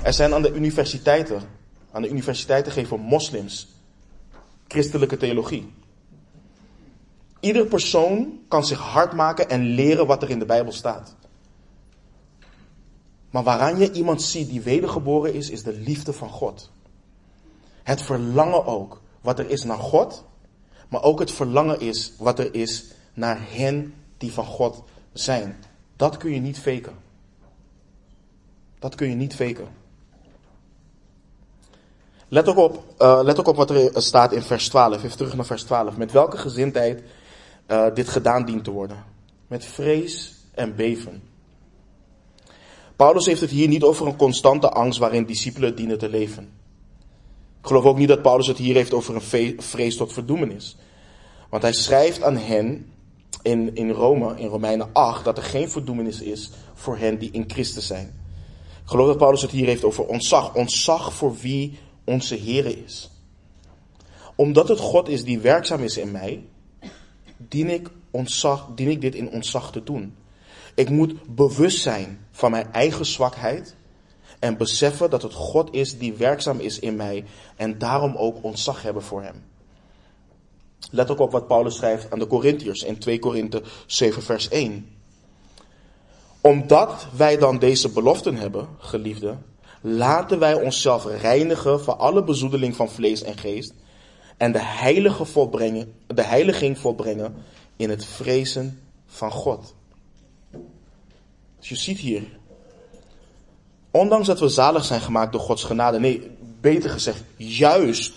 [0.03, 1.43] Er zijn aan de universiteiten,
[1.91, 3.69] aan de universiteiten geven moslims
[4.69, 5.73] christelijke theologie.
[7.41, 11.15] Ieder persoon kan zich hard maken en leren wat er in de Bijbel staat.
[13.31, 16.71] Maar waaraan je iemand ziet die wedergeboren is, is de liefde van God.
[17.83, 20.25] Het verlangen ook wat er is naar God,
[20.89, 25.65] maar ook het verlangen is wat er is naar hen die van God zijn.
[25.97, 26.95] Dat kun je niet faken.
[28.79, 29.69] Dat kun je niet faken.
[32.29, 35.05] Let ook op, uh, let ook op wat er staat in vers 12.
[35.05, 35.97] Even terug naar vers 12.
[35.97, 37.03] Met welke gezindheid
[37.71, 39.05] uh, dit gedaan dient te worden.
[39.47, 41.23] Met vrees en beven.
[42.97, 46.45] Paulus heeft het hier niet over een constante angst waarin discipelen dienen te leven.
[47.61, 50.77] Ik geloof ook niet dat Paulus het hier heeft over een vrees tot verdoemenis.
[51.51, 52.93] Want hij schrijft aan hen
[53.43, 57.45] in, in Rome, in Romeinen 8, dat er geen verdoemenis is voor hen die in
[57.47, 58.07] Christus zijn.
[58.83, 60.55] Ik geloof dat Paulus het hier heeft over ontzag.
[60.55, 63.11] Ontzag voor wie onze Here is.
[64.35, 66.45] Omdat het God is die werkzaam is in mij,
[67.49, 67.89] dien ik,
[68.75, 70.17] dien ik dit in ontzag te doen.
[70.75, 73.77] Ik moet bewust zijn van mijn eigen zwakheid
[74.39, 77.25] en beseffen dat het God is die werkzaam is in mij
[77.57, 79.43] en daarom ook ontzag hebben voor hem.
[80.91, 84.89] Let ook op wat Paulus schrijft aan de Corinthiërs in 2 Korinthe 7 vers 1.
[86.41, 89.37] Omdat wij dan deze beloften hebben, geliefde,
[89.81, 93.75] laten wij onszelf reinigen van alle bezoedeling van vlees en geest
[94.41, 97.35] en de, heilige volbrengen, de heiliging volbrengen
[97.77, 99.75] in het vrezen van God.
[101.59, 102.23] Dus je ziet hier,
[103.91, 108.13] ondanks dat we zalig zijn gemaakt door Gods genade, nee, beter gezegd, juist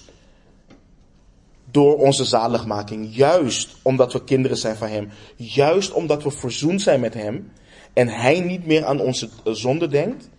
[1.72, 7.00] door onze zaligmaking, juist omdat we kinderen zijn van Hem, juist omdat we verzoend zijn
[7.00, 7.52] met Hem
[7.94, 10.30] en Hij niet meer aan onze zonde denkt,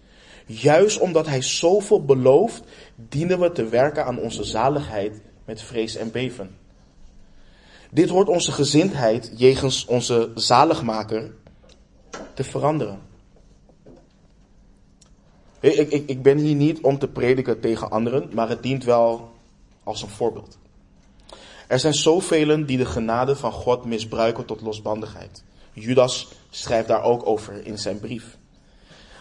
[0.47, 2.63] juist omdat Hij zoveel belooft,
[2.97, 6.57] dienen we te werken aan onze zaligheid met vrees en beven.
[7.91, 11.35] Dit hoort onze gezindheid jegens onze zaligmaker
[12.35, 13.01] te veranderen.
[15.61, 19.33] Ik, ik, ik ben hier niet om te prediken tegen anderen, maar het dient wel
[19.83, 20.59] als een voorbeeld.
[21.67, 25.45] Er zijn zoveel die de genade van God misbruiken tot losbandigheid.
[25.73, 28.37] Judas schrijft daar ook over in zijn brief.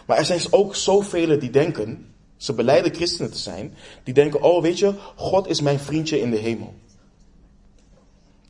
[0.06, 4.62] Maar er zijn ook zoveel die denken, ze beleiden christenen te zijn, die denken, oh
[4.62, 6.74] weet je, God is mijn vriendje in de hemel.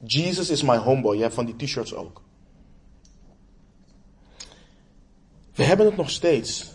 [0.07, 1.17] Jesus is my homeboy.
[1.17, 2.23] Je hebt van die t-shirts ook.
[5.55, 6.73] We hebben het nog steeds.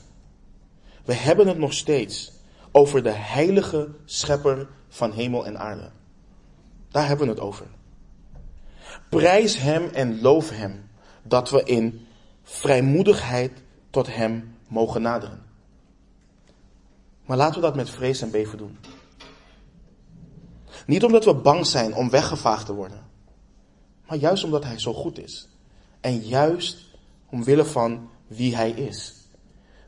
[1.05, 2.31] We hebben het nog steeds
[2.71, 5.91] over de heilige schepper van hemel en aarde.
[6.91, 7.65] Daar hebben we het over.
[9.09, 10.89] Prijs hem en loof hem
[11.23, 12.07] dat we in
[12.43, 13.51] vrijmoedigheid
[13.89, 15.48] tot hem mogen naderen.
[17.29, 18.77] Maar laten we dat met vrees en beven doen.
[20.85, 23.05] Niet omdat we bang zijn om weggevaagd te worden,
[24.07, 25.47] maar juist omdat hij zo goed is.
[26.01, 26.85] En juist
[27.29, 29.13] omwille van wie hij is.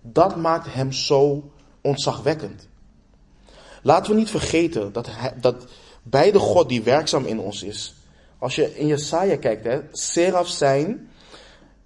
[0.02, 1.52] Dat maakt hem zo
[1.82, 2.68] ontzagwekkend.
[3.82, 5.66] Laten we niet vergeten dat, dat
[6.04, 7.94] bij de God die werkzaam in ons is.
[8.38, 11.10] Als je in Jesaja kijkt, hè, serafs zijn,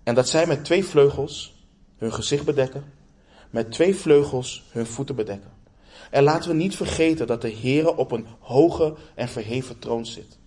[0.04, 1.56] en dat zij met twee vleugels
[1.98, 2.94] hun gezicht bedekken,
[3.56, 5.52] met twee vleugels hun voeten bedekken.
[6.12, 10.38] En laten we niet vergeten dat de Heer op een hoge en verheven troon zit.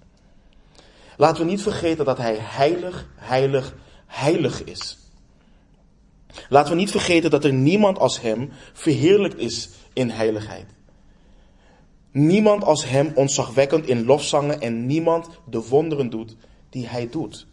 [1.16, 3.75] Laten we niet vergeten dat Hij heilig, heilig,
[4.07, 4.99] heilig is.
[6.49, 10.66] Laten we niet vergeten dat er niemand als Hem verheerlijkt is in heiligheid.
[12.11, 16.37] Niemand als Hem ontzagwekkend in lofzangen en niemand de wonderen doet
[16.71, 17.47] die Hij doet.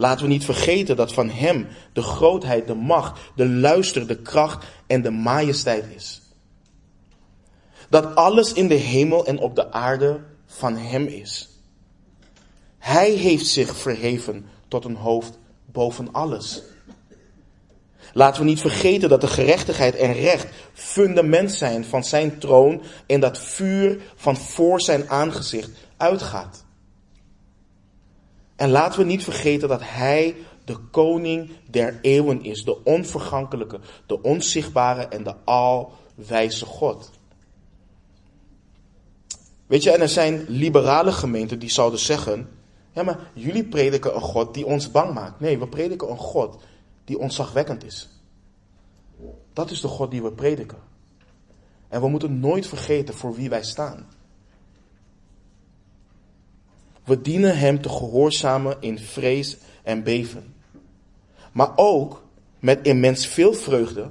[0.00, 4.66] Laten we niet vergeten dat van Hem de grootheid, de macht, de luister, de kracht
[4.86, 6.22] en de majesteit is.
[7.88, 11.48] Dat alles in de hemel en op de aarde van Hem is.
[12.78, 16.62] Hij heeft zich verheven tot een hoofd boven alles.
[18.12, 23.20] Laten we niet vergeten dat de gerechtigheid en recht fundament zijn van zijn troon en
[23.20, 26.64] dat vuur van voor zijn aangezicht uitgaat.
[28.58, 34.22] En laten we niet vergeten dat hij de koning der eeuwen is, de onvergankelijke, de
[34.22, 37.10] onzichtbare en de alwijze God.
[39.66, 42.48] Weet je, en er zijn liberale gemeenten die zouden zeggen,
[42.92, 45.40] ja maar jullie prediken een God die ons bang maakt.
[45.40, 46.62] Nee, we prediken een God
[47.04, 48.08] die ontzagwekkend is.
[49.52, 50.78] Dat is de God die we prediken.
[51.88, 54.06] En we moeten nooit vergeten voor wie wij staan.
[57.08, 60.54] We dienen Hem te gehoorzamen in vrees en beven.
[61.52, 62.22] Maar ook
[62.58, 64.10] met immens veel vreugde,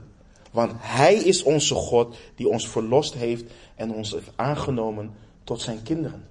[0.51, 5.83] want Hij is onze God die ons verlost heeft en ons heeft aangenomen tot zijn
[5.83, 6.27] kinderen.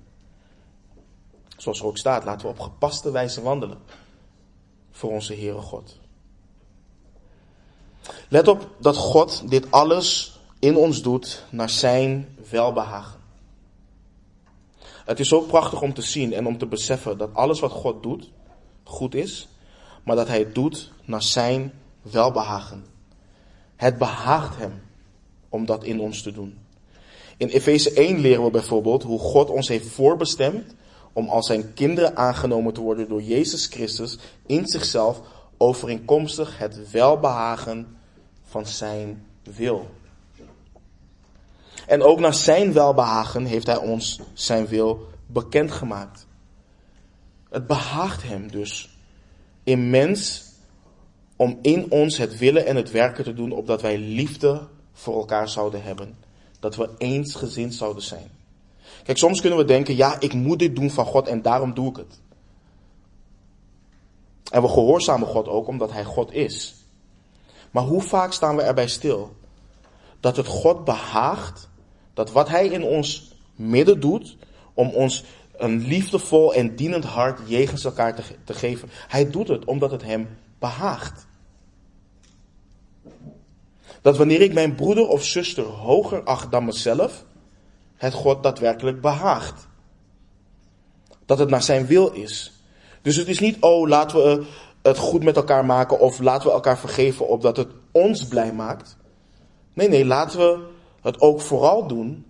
[1.57, 3.79] Zoals er ook staat, laten we op gepaste wijze wandelen
[4.91, 5.99] voor onze Heere God.
[8.29, 13.16] Let op dat God dit alles in ons doet naar zijn welbehagen.
[15.07, 18.03] Het is ook prachtig om te zien en om te beseffen dat alles wat God
[18.03, 18.31] doet
[18.85, 19.49] goed is,
[20.05, 22.85] maar dat hij het doet naar zijn welbehagen.
[23.77, 24.83] Het behaagt hem
[25.49, 26.59] om dat in ons te doen.
[27.37, 30.75] In Efeze 1 leren we bijvoorbeeld hoe God ons heeft voorbestemd
[31.13, 35.21] om als zijn kinderen aangenomen te worden door Jezus Christus in zichzelf
[35.57, 37.97] overeenkomstig het welbehagen
[38.45, 39.87] van zijn wil.
[41.87, 46.27] En ook naar zijn welbehagen heeft hij ons zijn wil bekendgemaakt.
[47.51, 48.99] Het behaagt hem dus
[49.65, 50.45] immens
[51.37, 55.49] om in ons het willen en het werken te doen opdat wij liefde voor elkaar
[55.49, 56.17] zouden hebben.
[56.61, 58.31] Dat we eensgezind zouden zijn.
[59.05, 61.91] Kijk, soms kunnen we denken, ja, ik moet dit doen van God en daarom doe
[61.91, 62.21] ik het.
[64.51, 66.75] En we gehoorzamen God ook omdat Hij God is.
[67.71, 69.37] Maar hoe vaak staan we erbij stil?
[70.21, 71.69] Dat het God behaagt,
[72.17, 74.37] dat wat Hij in ons midden doet,
[74.75, 75.25] om ons
[75.57, 78.89] een liefdevol en dienend hart jegens elkaar te, te geven.
[79.09, 81.27] Hij doet het omdat het Hem behaagt.
[84.03, 87.25] Dat wanneer ik mijn broeder of zuster hoger acht dan mezelf,
[87.97, 89.69] het God daadwerkelijk behaagt.
[91.27, 92.53] Dat het naar zijn wil is.
[93.03, 94.47] Dus het is niet, oh, laten we
[94.83, 98.97] het goed met elkaar maken of laten we elkaar vergeven opdat het ons blij maakt.
[99.73, 100.75] Nee, nee, laten we
[101.07, 102.27] het ook vooral doen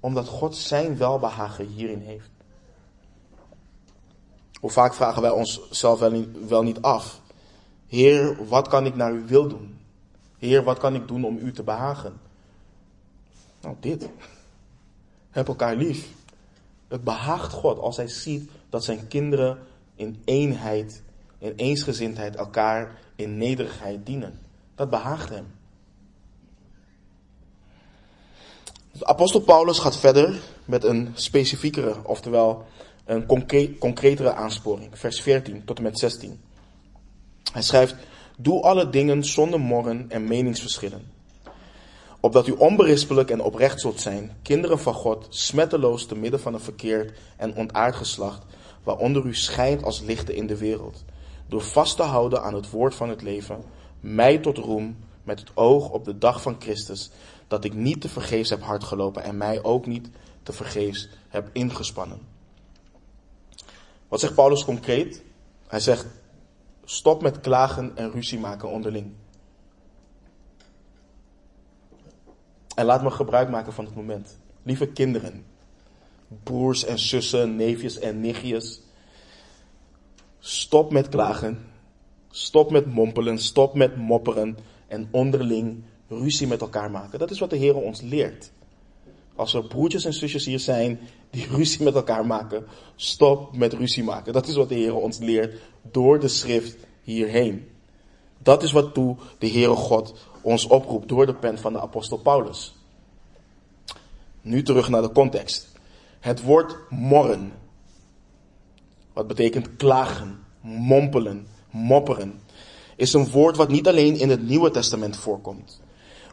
[0.00, 2.30] omdat God zijn welbehagen hierin heeft.
[4.60, 7.20] Hoe vaak vragen wij onszelf wel niet, wel niet af.
[7.86, 9.78] Heer, wat kan ik naar uw wil doen?
[10.38, 12.20] Heer, wat kan ik doen om u te behagen?
[13.60, 14.08] Nou, dit.
[15.30, 16.08] Heb elkaar lief.
[16.88, 19.58] Het behaagt God als hij ziet dat zijn kinderen
[19.94, 21.02] in eenheid,
[21.38, 24.38] in eensgezindheid elkaar in nederigheid dienen.
[24.74, 25.46] Dat behaagt hem.
[28.98, 32.64] Apostel Paulus gaat verder met een specifiekere, oftewel
[33.04, 34.88] een concre concretere aansporing.
[34.92, 36.40] Vers 14 tot en met 16.
[37.52, 37.94] Hij schrijft,
[38.36, 41.06] doe alle dingen zonder morren en meningsverschillen.
[42.20, 46.60] Opdat u onberispelijk en oprecht zult zijn, kinderen van God, smetteloos te midden van een
[46.60, 48.42] verkeerd en ontaard geslacht,
[48.82, 51.04] waaronder u schijnt als lichten in de wereld.
[51.48, 53.64] Door vast te houden aan het woord van het leven,
[54.00, 57.10] mij tot roem, met het oog op de dag van Christus,
[57.50, 60.08] dat ik niet te vergeefs heb hardgelopen en mij ook niet
[60.42, 62.20] te vergeefs heb ingespannen.
[64.08, 65.22] Wat zegt Paulus concreet?
[65.66, 66.06] Hij zegt,
[66.84, 69.12] stop met klagen en ruzie maken onderling.
[72.74, 74.38] En laat me gebruik maken van het moment.
[74.62, 75.44] Lieve kinderen,
[76.42, 78.80] broers en zussen, neefjes en nichtjes.
[80.38, 81.66] Stop met klagen.
[82.30, 83.38] Stop met mompelen.
[83.38, 84.58] Stop met mopperen.
[84.88, 87.18] En onderling ruzie met elkaar maken.
[87.18, 88.50] Dat is wat de Heer ons leert.
[89.34, 91.00] Als er broertjes en zusjes hier zijn
[91.30, 94.32] die ruzie met elkaar maken, stop met ruzie maken.
[94.32, 97.68] Dat is wat de Heer ons leert door de schrift hierheen.
[98.38, 102.18] Dat is wat toe de Heere God ons oproept door de pen van de apostel
[102.18, 102.74] Paulus.
[104.40, 105.68] Nu terug naar de context.
[106.20, 107.52] Het woord morren,
[109.12, 112.40] wat betekent klagen, mompelen, mopperen,
[112.96, 115.80] is een woord wat niet alleen in het Nieuwe Testament voorkomt.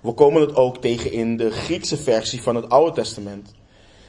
[0.07, 3.53] We komen het ook tegen in de Griekse versie van het Oude Testament.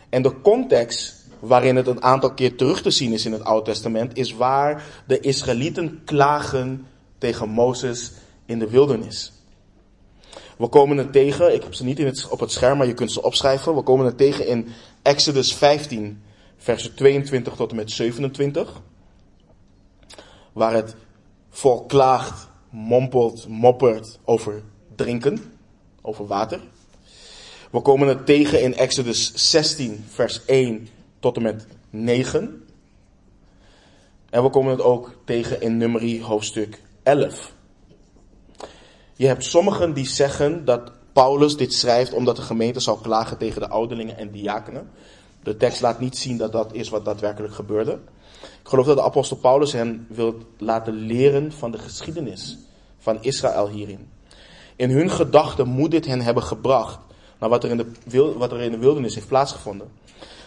[0.09, 3.65] En de context waarin het een aantal keer terug te zien is in het Oude
[3.65, 6.87] Testament, is waar de Israëlieten klagen
[7.19, 8.13] tegen Mozes
[8.47, 9.33] in de wildernis.
[10.59, 12.95] We komen het tegen, ik heb ze niet in het, op het scherm, maar je
[12.95, 13.75] kunt ze opschrijven.
[13.75, 14.69] We komen het tegen in
[15.03, 16.23] Exodus 15,
[16.57, 18.81] versen 22 tot en met 27.
[20.53, 20.95] Waar het
[21.51, 24.63] volk klaagt, mompelt, moppert over
[24.97, 25.58] drinken,
[26.09, 26.61] over water.
[27.71, 30.89] We komen het tegen in Exodus 16, vers 1
[31.21, 32.67] tot en met 9.
[34.31, 37.53] En we komen het ook tegen in Nummerie hoofdstuk 11.
[39.15, 43.61] Je hebt sommigen die zeggen dat Paulus dit schrijft omdat de gemeente zou klagen tegen
[43.61, 44.91] de ouderlingen en diakenen.
[45.43, 47.99] De tekst laat niet zien dat dat is wat daadwerkelijk gebeurde.
[48.43, 52.59] Ik geloof dat de apostel Paulus hen wil laten leren van de geschiedenis
[52.99, 54.09] van Israël hierin.
[54.79, 56.99] In hun gedachten moet dit hen hebben gebracht
[57.39, 59.91] naar wat er in de, wat er in de wildernis heeft plaatsgevonden.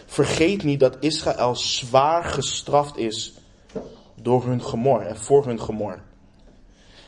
[0.06, 3.34] Vergeet niet dat Israël zwaar gestraft is
[4.22, 6.02] door hun gemor en voor hun gemor.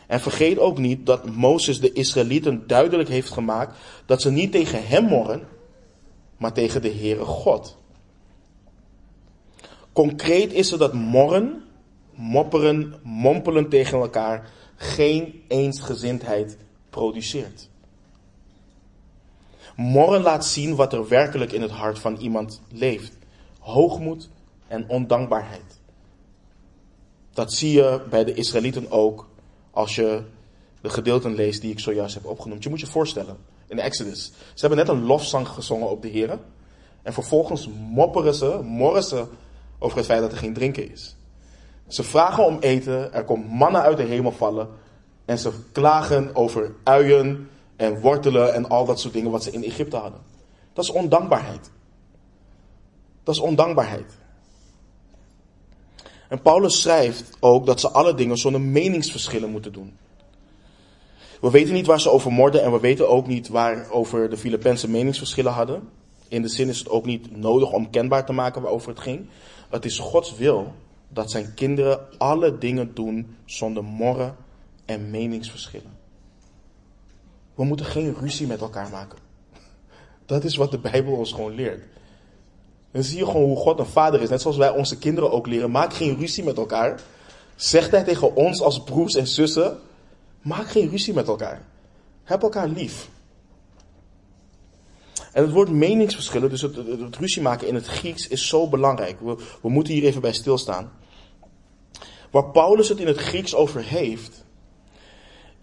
[0.07, 4.87] En vergeet ook niet dat Mozes de Israëlieten duidelijk heeft gemaakt dat ze niet tegen
[4.87, 5.47] hem morren,
[6.37, 7.77] maar tegen de Heere God.
[9.93, 11.63] Concreet is er dat morren,
[12.15, 16.57] mopperen, mompelen tegen elkaar geen eensgezindheid
[16.93, 17.69] produceert.
[19.75, 23.17] Morren laat zien wat er werkelijk in het hart van iemand leeft.
[23.59, 24.29] Hoogmoed
[24.67, 25.79] en ondankbaarheid.
[27.33, 29.27] Dat zie je bij de Israëlieten ook
[29.71, 30.23] als je
[30.81, 32.63] de gedeelten leest die ik zojuist heb opgenoemd.
[32.63, 33.37] Je moet je voorstellen,
[33.67, 34.31] in Exodus.
[34.53, 36.39] Ze hebben net een lofzang gezongen op de Heer.
[37.01, 39.25] En vervolgens mopperen ze, morren ze
[39.79, 41.15] over het feit dat er geen drinken is.
[41.87, 44.69] Ze vragen om eten, er komt mannen uit de hemel vallen.
[45.33, 49.63] En ze klagen over uien en wortelen en al dat soort dingen wat ze in
[49.63, 50.19] Egypte hadden.
[50.73, 51.71] Dat is ondankbaarheid.
[53.23, 54.17] Dat is ondankbaarheid.
[56.29, 59.97] En Paulus schrijft ook dat ze alle dingen zonder meningsverschillen moeten doen.
[61.41, 64.91] We weten niet waar ze over morden en we weten ook niet waarover de Filippenzen
[64.91, 65.89] meningsverschillen hadden.
[66.27, 69.27] In de zin is het ook niet nodig om kenbaar te maken waarover het ging.
[69.69, 70.73] Het is Gods wil
[71.09, 74.42] dat zijn kinderen alle dingen doen zonder morren
[74.85, 75.97] en meningsverschillen.
[77.55, 79.19] We moeten geen ruzie met elkaar maken.
[80.25, 81.83] Dat is wat de Bijbel ons gewoon leert.
[82.91, 84.29] Dan zie je gewoon hoe God een vader is.
[84.29, 85.71] Net zoals wij onze kinderen ook leren.
[85.71, 87.01] Maak geen ruzie met elkaar.
[87.55, 89.79] Zegt hij tegen ons als broers en zussen.
[90.41, 91.61] Maak geen ruzie met elkaar.
[92.23, 93.09] Heb elkaar lief.
[95.31, 99.19] En het woord meningsverschillen, dus het, het, ruzie maken in het Grieks, is zo belangrijk.
[99.19, 100.91] We, we moeten hier even bij stilstaan.
[102.31, 104.42] Waar Paulus het in het Grieks over heeft,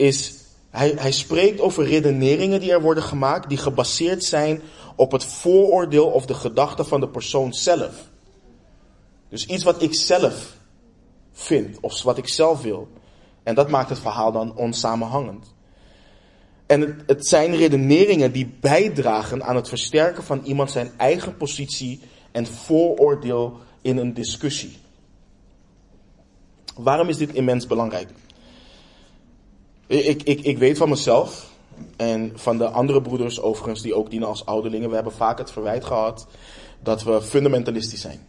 [0.01, 0.35] is
[0.71, 4.63] hij, hij spreekt over redeneringen die er worden gemaakt, die gebaseerd zijn
[4.97, 8.09] op het vooroordeel of de gedachte van de persoon zelf.
[9.29, 10.57] Dus iets wat ik zelf
[11.33, 12.89] vind, of wat ik zelf wil.
[13.43, 15.55] En dat maakt het verhaal dan onsamenhangend.
[16.67, 22.01] En het, het zijn redeneringen die bijdragen aan het versterken van iemand zijn eigen positie
[22.33, 24.79] en vooroordeel in een discussie.
[26.77, 28.09] Waarom is dit immens belangrijk?
[29.91, 31.51] Ik, ik, ik weet van mezelf,
[31.97, 35.51] en van de andere broeders overigens die ook dienen als ouderlingen, we hebben vaak het
[35.51, 36.27] verwijt gehad
[36.83, 38.27] dat we fundamentalistisch zijn.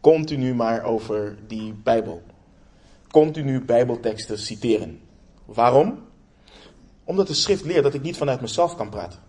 [0.00, 2.22] Continu maar over die Bijbel.
[3.10, 5.00] Continu Bijbelteksten citeren.
[5.44, 5.98] Waarom?
[7.04, 9.20] Omdat de schrift leert dat ik niet vanuit mezelf kan praten.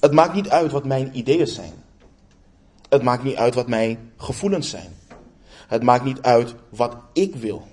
[0.00, 1.72] Het maakt niet uit wat mijn ideeën zijn.
[2.88, 4.96] Het maakt niet uit wat mijn gevoelens zijn.
[5.66, 7.66] Het maakt niet uit wat ik wil.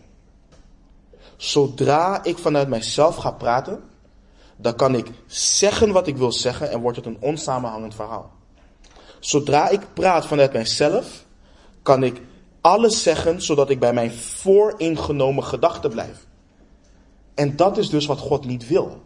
[1.38, 3.84] Zodra ik vanuit mijzelf ga praten,
[4.56, 8.32] dan kan ik zeggen wat ik wil zeggen en wordt het een onsamenhangend verhaal.
[9.20, 11.26] Zodra ik praat vanuit mijzelf,
[11.82, 12.22] kan ik
[12.62, 16.26] alles zeggen zodat ik bij mijn vooringenomen gedachten blijf.
[17.34, 19.02] En dat is dus wat God niet wil.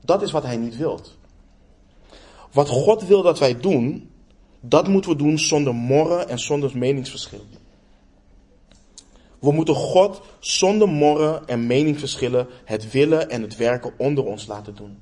[0.00, 1.00] Dat is wat Hij niet wil.
[2.52, 4.10] Wat God wil dat wij doen,
[4.60, 7.44] dat moeten we doen zonder morren en zonder meningsverschil.
[9.38, 14.74] We moeten God zonder morren en meningsverschillen het willen en het werken onder ons laten
[14.74, 14.98] doen.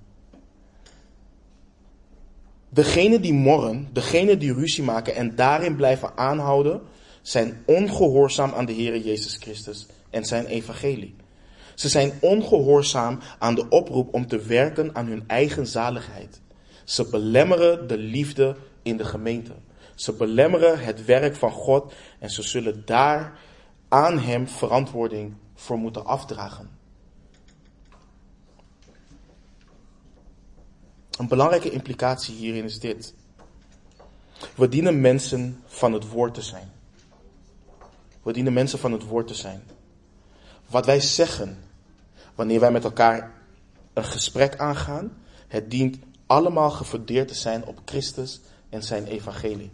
[2.68, 6.80] Degenen die morren, degenen die ruzie maken en daarin blijven aanhouden,
[7.22, 11.14] zijn ongehoorzaam aan de Heer Jezus Christus en zijn evangelie.
[11.74, 16.40] Ze zijn ongehoorzaam aan de oproep om te werken aan hun eigen zaligheid.
[16.84, 19.52] Ze belemmeren de liefde in de gemeente.
[19.94, 23.38] Ze belemmeren het werk van God en ze zullen daar
[23.88, 26.70] aan Hem verantwoording voor moeten afdragen.
[31.18, 33.14] Een belangrijke implicatie hierin is dit.
[34.54, 36.72] We dienen mensen van het woord te zijn.
[38.22, 39.62] We dienen mensen van het woord te zijn.
[40.66, 41.58] Wat wij zeggen,
[42.34, 43.32] wanneer wij met elkaar
[43.92, 45.16] een gesprek aangaan,
[45.48, 49.70] het dient allemaal gefundeerd te zijn op Christus en zijn evangelie.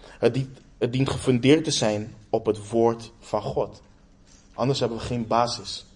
[0.00, 3.82] Het dient, het dient gefundeerd te zijn op het woord van God.
[4.54, 5.86] Anders hebben we geen basis.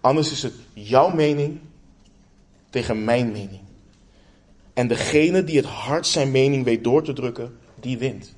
[0.00, 1.60] Anders is het jouw mening
[2.70, 3.60] tegen mijn mening.
[4.72, 8.34] En degene die het hart zijn mening weet door te drukken, die wint.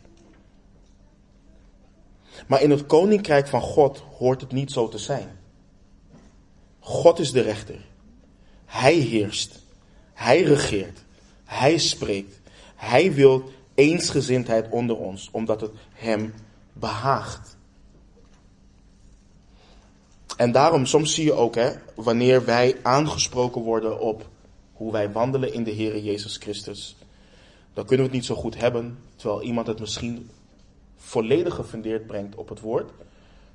[2.46, 5.38] Maar in het koninkrijk van God hoort het niet zo te zijn.
[6.78, 7.78] God is de rechter.
[8.64, 9.58] Hij heerst.
[10.12, 11.04] Hij regeert.
[11.44, 12.40] Hij spreekt.
[12.74, 16.34] Hij wil eensgezindheid onder ons, omdat het hem
[16.72, 17.56] behaagt.
[20.36, 24.28] En daarom, soms zie je ook, hè, wanneer wij aangesproken worden op
[24.72, 26.96] hoe wij wandelen in de Heer Jezus Christus,
[27.74, 30.30] dan kunnen we het niet zo goed hebben, terwijl iemand het misschien
[30.96, 32.88] volledig gefundeerd brengt op het woord.
[32.88, 32.96] Dan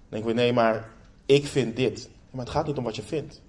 [0.09, 0.89] denken we, nee, maar
[1.25, 2.09] ik vind dit.
[2.31, 3.41] Maar het gaat niet om wat je vindt.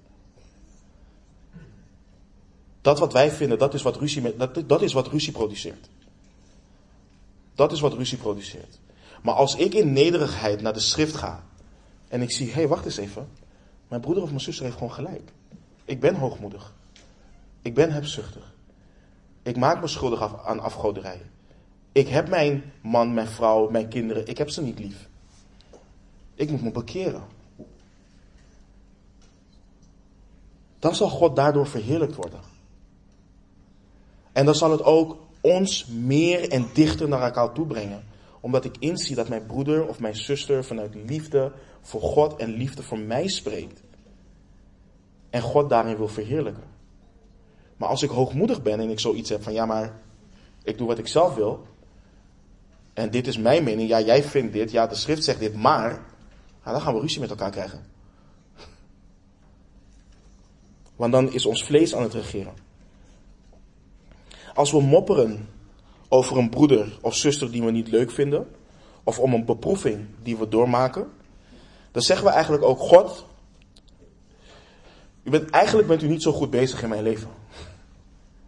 [2.80, 5.88] Dat wat wij vinden, dat is wat ruzie, dat, dat is wat ruzie produceert.
[7.62, 8.78] Dat is wat ruzie produceert.
[9.22, 11.44] Maar als ik in nederigheid naar de schrift ga
[12.08, 13.28] en ik zie, hé, hey, wacht eens even.
[13.88, 15.32] Mijn broeder of mijn zuster heeft gewoon gelijk.
[15.84, 16.74] Ik ben hoogmoedig.
[17.60, 18.54] Ik ben hebzuchtig.
[19.42, 21.20] Ik maak me schuldig aan afgoderij.
[21.92, 25.08] Ik heb mijn man, mijn vrouw, mijn kinderen, ik heb ze niet lief.
[26.34, 27.22] Ik moet me bekeren.
[30.78, 32.40] Dan zal God daardoor verheerlijkt worden.
[34.32, 38.04] En dan zal het ook ons meer en dichter naar elkaar toe brengen.
[38.40, 42.82] Omdat ik inzie dat mijn broeder of mijn zuster vanuit liefde voor God en liefde
[42.82, 43.82] voor mij spreekt.
[45.30, 46.64] En God daarin wil verheerlijken.
[47.76, 50.00] Maar als ik hoogmoedig ben en ik zoiets heb van ja, maar
[50.62, 51.66] ik doe wat ik zelf wil.
[52.94, 53.88] En dit is mijn mening.
[53.88, 54.70] Ja, jij vindt dit.
[54.70, 55.54] Ja, de schrift zegt dit.
[55.54, 56.04] Maar
[56.64, 57.84] dan gaan we ruzie met elkaar krijgen.
[60.96, 62.54] Want dan is ons vlees aan het regeren.
[64.54, 65.48] Als we mopperen
[66.08, 68.46] over een broeder of zuster die we niet leuk vinden,
[69.04, 71.10] of om een beproeving die we doormaken,
[71.90, 73.26] dan zeggen we eigenlijk ook: God,
[75.22, 77.28] u bent, eigenlijk bent u niet zo goed bezig in mijn leven.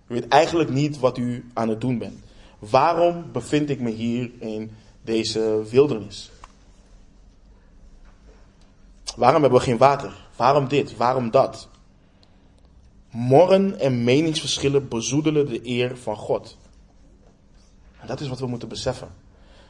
[0.06, 2.18] U weet eigenlijk niet wat u aan het doen bent.
[2.58, 6.30] Waarom bevind ik me hier in deze wildernis?
[9.16, 10.26] Waarom hebben we geen water?
[10.36, 10.96] Waarom dit?
[10.96, 11.68] Waarom dat?
[13.14, 16.56] Morren en meningsverschillen bezoedelen de eer van God.
[18.06, 19.08] Dat is wat we moeten beseffen.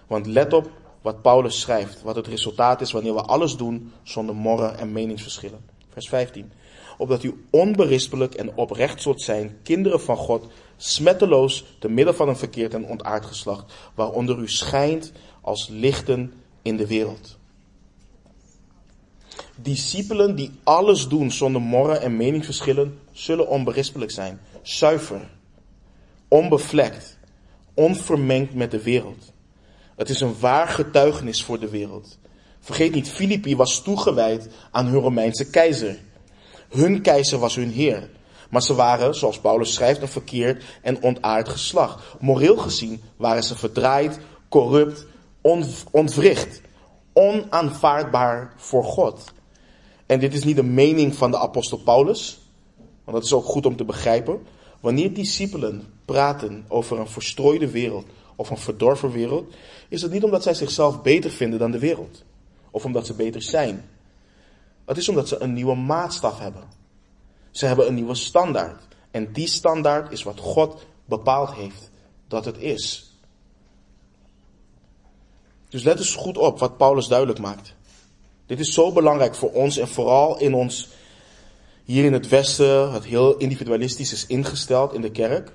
[0.07, 0.71] Want let op
[1.03, 5.59] wat Paulus schrijft, wat het resultaat is wanneer we alles doen zonder morren en meningsverschillen.
[5.89, 6.53] Vers 15.
[6.99, 12.37] Opdat u onberispelijk en oprecht zult zijn, kinderen van God, smetteloos te midden van een
[12.37, 16.33] verkeerd en ontaard geslacht, waaronder u schijnt als lichten
[16.63, 17.39] in de wereld.
[19.57, 25.31] Discipelen die alles doen zonder morren en meningsverschillen, zullen onberispelijk zijn, zuiver,
[26.29, 27.19] onbevlekt,
[27.75, 29.33] onvermengd met de wereld.
[29.97, 32.19] Het is een waar getuigenis voor de wereld.
[32.61, 35.99] Vergeet niet, Filippi was toegewijd aan hun Romeinse keizer.
[36.69, 38.11] Hun keizer was hun heer.
[38.51, 42.03] Maar ze waren, zoals Paulus schrijft, een verkeerd en ontaard geslacht.
[42.21, 45.07] Moreel gezien waren ze verdraaid, corrupt,
[45.91, 46.61] ontwricht.
[47.13, 49.33] Onaanvaardbaar voor God.
[50.07, 52.44] En dit is niet de mening van de apostel Paulus,
[53.05, 54.47] want dat is ook goed om te begrijpen.
[54.81, 59.55] Wanneer discipelen praten over een verstrooide wereld of een verdorven wereld,
[59.89, 62.25] is het niet omdat zij zichzelf beter vinden dan de wereld.
[62.71, 63.89] Of omdat ze beter zijn.
[64.85, 66.65] Het is omdat ze een nieuwe maatstaf hebben.
[67.51, 68.83] Ze hebben een nieuwe standaard.
[69.11, 71.91] En die standaard is wat God bepaald heeft
[72.29, 73.13] dat het is.
[75.69, 77.75] Dus let eens goed op wat Paulus duidelijk maakt.
[78.47, 80.89] Dit is zo belangrijk voor ons en vooral in ons,
[81.85, 85.53] hier in het Westen, het heel individualistisch is ingesteld in de kerk.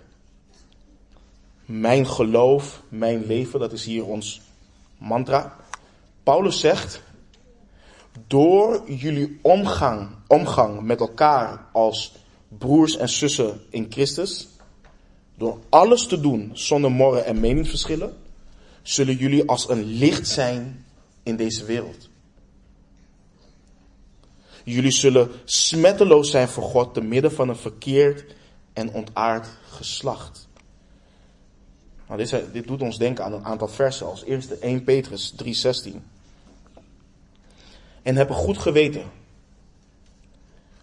[1.65, 4.41] Mijn geloof, mijn leven, dat is hier ons
[4.97, 5.55] mantra.
[6.23, 7.01] Paulus zegt,
[8.27, 12.15] door jullie omgang, omgang met elkaar als
[12.47, 14.47] broers en zussen in Christus,
[15.37, 18.17] door alles te doen zonder morren en meningsverschillen,
[18.81, 20.85] zullen jullie als een licht zijn
[21.23, 22.08] in deze wereld.
[24.69, 28.35] Jullie zullen smetteloos zijn voor God te midden van een verkeerd
[28.73, 30.47] en ontaard geslacht.
[32.07, 34.07] Nou, dit, dit doet ons denken aan een aantal versen.
[34.07, 35.95] Als eerste 1 Petrus 3:16.
[38.01, 39.03] En hebben goed geweten.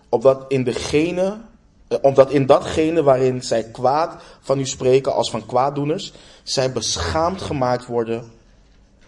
[0.08, 6.12] Opdat in eh, omdat in datgene waarin zij kwaad van u spreken als van kwaaddoeners,
[6.42, 8.30] zij beschaamd gemaakt worden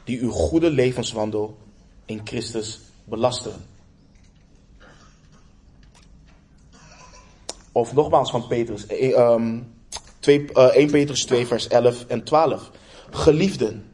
[0.04, 1.56] die uw goede levenswandel
[2.04, 3.76] in Christus belasteren.
[7.72, 9.74] Of nogmaals van Petrus, eh, um,
[10.18, 12.70] 2, uh, 1 Petrus 2 vers 11 en 12.
[13.10, 13.84] Geliefden,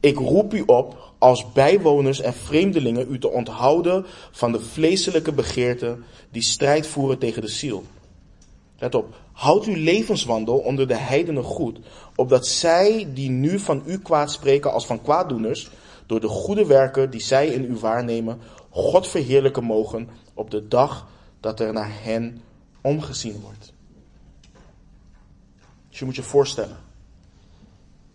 [0.00, 6.04] ik roep u op als bijwoners en vreemdelingen u te onthouden van de vleeselijke begeerten
[6.30, 7.84] die strijd voeren tegen de ziel.
[8.78, 11.78] Let op, houd uw levenswandel onder de heidenen goed,
[12.16, 15.70] opdat zij die nu van u kwaad spreken als van kwaaddoeners,
[16.06, 21.06] door de goede werken die zij in u waarnemen, God verheerlijken mogen op de dag
[21.42, 22.42] dat er naar hen
[22.80, 23.72] omgezien wordt.
[25.88, 26.76] Dus je moet je voorstellen.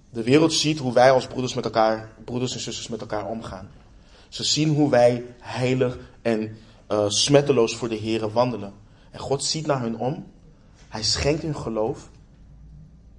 [0.10, 3.70] De wereld ziet hoe wij als broeders met elkaar, broeders en zusters met elkaar omgaan.
[4.30, 6.58] Ze zien hoe wij heilig en
[6.92, 8.74] uh, smetteloos voor de Here wandelen.
[9.12, 10.26] En God ziet naar hun om.
[10.88, 12.10] Hij schenkt hun geloof.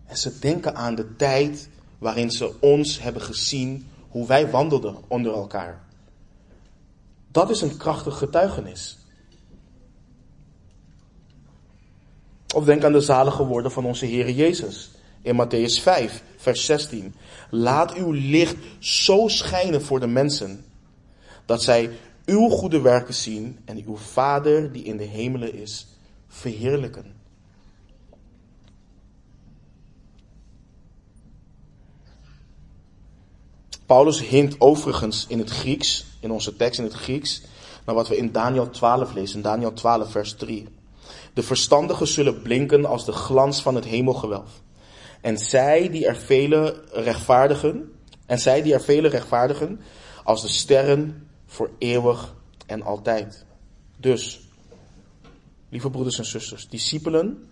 [0.06, 5.32] En ze denken aan de tijd waarin ze ons hebben gezien hoe wij wandelden onder
[5.32, 5.84] elkaar.
[7.30, 8.97] Dat is een krachtig getuigenis.
[12.54, 14.90] Of denk aan de zalige woorden van onze Heer Jezus
[15.22, 17.14] in Matthäus 5, vers 16.
[17.50, 20.64] Laat uw licht zo schijnen voor de mensen,
[21.46, 21.90] dat zij
[22.24, 25.86] uw goede werken zien en uw Vader die in de hemelen is,
[26.28, 27.16] verheerlijken.
[33.86, 37.42] Paulus hint overigens in het Grieks, in onze tekst in het Grieks,
[37.86, 40.77] naar wat we in Daniel 12 lezen, Daniel 12 vers 3.
[41.32, 44.62] De verstandigen zullen blinken als de glans van het hemelgewelf.
[45.20, 47.92] En zij die er vele rechtvaardigen,
[48.26, 49.80] en zij die er vele rechtvaardigen,
[50.24, 52.34] als de sterren voor eeuwig
[52.66, 53.44] en altijd.
[53.96, 54.40] Dus,
[55.68, 57.48] lieve broeders en zusters, discipelen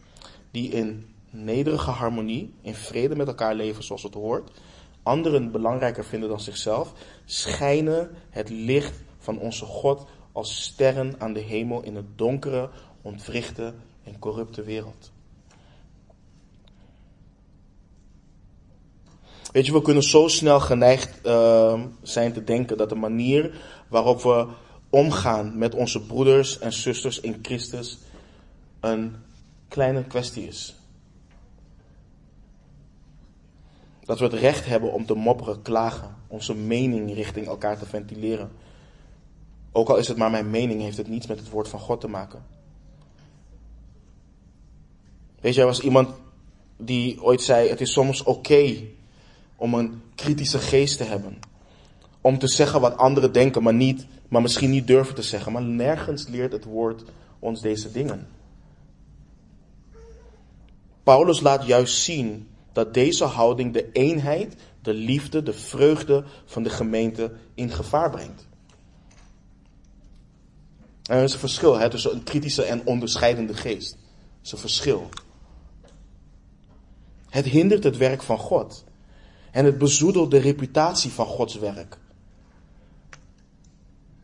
[0.50, 4.50] die in nederige harmonie, in vrede met elkaar leven zoals het hoort,
[5.02, 6.92] anderen belangrijker vinden dan zichzelf,
[7.24, 12.70] schijnen het licht van onze God als sterren aan de hemel in het donkere,
[13.06, 15.12] ontwrichte en corrupte wereld.
[19.52, 24.22] Weet je, we kunnen zo snel geneigd uh, zijn te denken dat de manier waarop
[24.22, 24.46] we
[24.90, 27.98] omgaan met onze broeders en zusters in Christus
[28.80, 29.16] een
[29.68, 30.74] kleine kwestie is.
[34.04, 38.50] Dat we het recht hebben om te mopperen, klagen, onze mening richting elkaar te ventileren.
[39.72, 42.00] Ook al is het maar mijn mening, heeft het niets met het woord van God
[42.00, 42.55] te maken.
[45.46, 46.08] Weet je, was iemand
[46.76, 48.76] die ooit zei: Het is soms oké
[49.56, 51.38] om een kritische geest te hebben.
[52.20, 55.52] Om te zeggen wat anderen denken, maar, niet, maar misschien niet durven te zeggen.
[55.52, 57.04] Maar nergens leert het woord
[57.38, 58.28] ons deze dingen.
[61.02, 66.70] Paulus laat juist zien dat deze houding de eenheid, de liefde, de vreugde van de
[66.70, 68.46] gemeente in gevaar brengt.
[71.02, 73.92] En er is een verschil hè, tussen een kritische en onderscheidende geest.
[73.92, 73.98] Er
[74.42, 75.08] is een verschil.
[77.36, 78.84] Het hindert het werk van God.
[79.50, 81.98] En het bezoedelt de reputatie van Gods werk.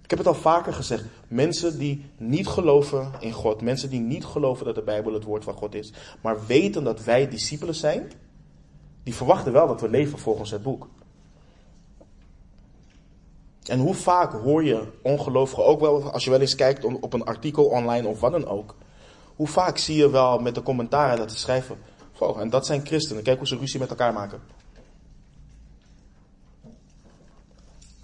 [0.06, 1.04] heb het al vaker gezegd.
[1.28, 5.44] Mensen die niet geloven in God, mensen die niet geloven dat de Bijbel het woord
[5.44, 8.12] van God is, maar weten dat wij discipelen zijn,
[9.02, 10.88] die verwachten wel dat we leven volgens het boek.
[13.66, 17.24] En hoe vaak hoor je ongelovigen, ook wel als je wel eens kijkt op een
[17.24, 18.74] artikel online of wat dan ook,
[19.36, 21.78] hoe vaak zie je wel met de commentaren dat ze schrijven,
[22.30, 24.40] en dat zijn christenen, kijk hoe ze ruzie met elkaar maken.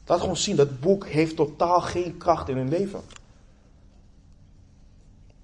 [0.07, 3.01] Laat gewoon zien, dat boek heeft totaal geen kracht in hun leven.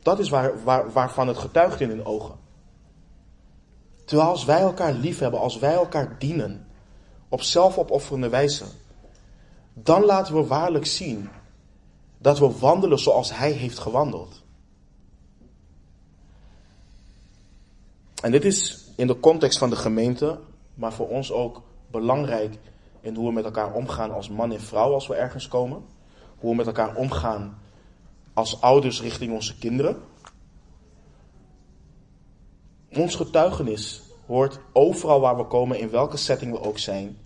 [0.03, 2.35] Dat is waar, waar, waarvan het getuigt in hun ogen.
[4.05, 6.67] Terwijl als wij elkaar lief hebben, als wij elkaar dienen,
[7.29, 8.65] op zelfopofferende wijze,
[9.73, 11.29] dan laten we waarlijk zien
[12.19, 14.44] dat we wandelen zoals Hij heeft gewandeld.
[18.25, 20.39] En dit is in de context van de gemeente,
[20.75, 22.59] maar voor ons ook belangrijk
[23.01, 25.85] in hoe we met elkaar omgaan als man en vrouw als we ergens komen.
[26.39, 27.59] Hoe we met elkaar omgaan
[28.33, 29.97] als ouders richting onze kinderen.
[32.93, 37.19] Ons getuigenis hoort overal waar we komen, in welke setting we ook zijn,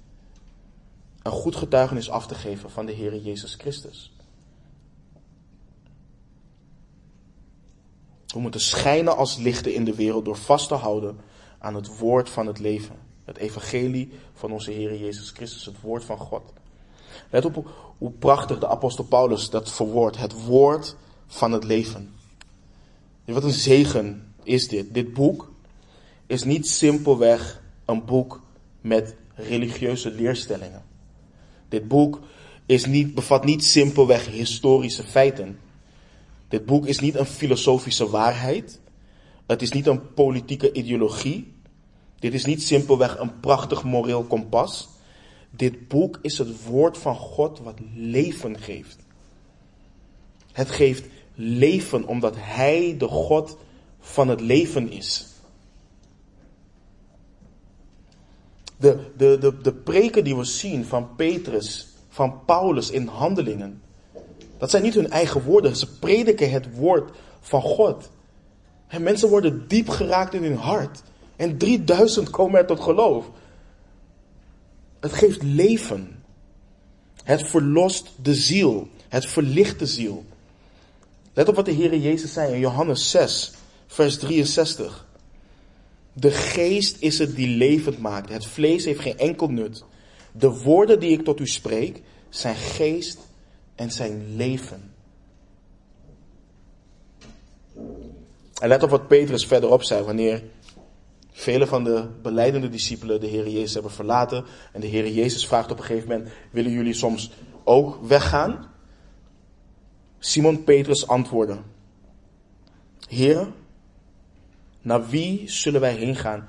[1.22, 4.17] een goed getuigenis af te geven van de Heer Jezus Christus.
[8.34, 11.18] We moeten schijnen als lichten in de wereld door vast te houden
[11.58, 12.96] aan het woord van het leven.
[13.24, 16.52] Het evangelie van onze Heer Jezus Christus, het woord van God.
[17.30, 20.16] Let op hoe prachtig de apostel Paulus dat verwoordt.
[20.16, 22.14] Het woord van het leven.
[23.24, 24.94] Wat een zegen is dit.
[24.94, 25.50] Dit boek
[26.26, 28.40] is niet simpelweg een boek
[28.80, 30.82] met religieuze leerstellingen.
[31.68, 32.20] Dit boek
[32.66, 35.58] is niet, bevat niet simpelweg historische feiten.
[36.48, 38.80] Dit boek is niet een filosofische waarheid.
[39.46, 41.52] Het is niet een politieke ideologie.
[42.18, 44.88] Dit is niet simpelweg een prachtig moreel kompas.
[45.50, 48.96] Dit boek is het woord van God wat leven geeft.
[50.52, 53.56] Het geeft leven omdat Hij de God
[54.00, 55.26] van het leven is.
[58.76, 63.82] De, de, de, de preken die we zien van Petrus, van Paulus in handelingen,
[64.58, 65.76] dat zijn niet hun eigen woorden.
[65.76, 68.10] Ze prediken het woord van God.
[68.86, 71.02] En mensen worden diep geraakt in hun hart.
[71.36, 73.30] En 3000 komen er tot geloof.
[75.00, 76.22] Het geeft leven.
[77.24, 78.88] Het verlost de ziel.
[79.08, 80.24] Het verlicht de ziel.
[81.32, 83.52] Let op wat de Heer Jezus zei in Johannes 6,
[83.86, 85.06] vers 63.
[86.12, 88.28] De geest is het die levend maakt.
[88.28, 89.84] Het vlees heeft geen enkel nut.
[90.32, 93.18] De woorden die ik tot u spreek zijn geest
[93.78, 94.92] en zijn leven.
[98.60, 100.42] En let op wat Petrus verderop zei wanneer
[101.30, 104.44] Vele van de beleidende discipelen de Heer Jezus hebben verlaten.
[104.72, 107.30] En de Heer Jezus vraagt op een gegeven moment: Willen jullie soms
[107.64, 108.70] ook weggaan?
[110.18, 111.58] Simon Petrus antwoordde:
[113.08, 113.52] Heer,
[114.82, 116.48] naar wie zullen wij heen gaan?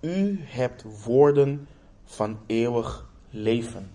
[0.00, 1.68] U hebt woorden
[2.04, 3.90] van eeuwig leven.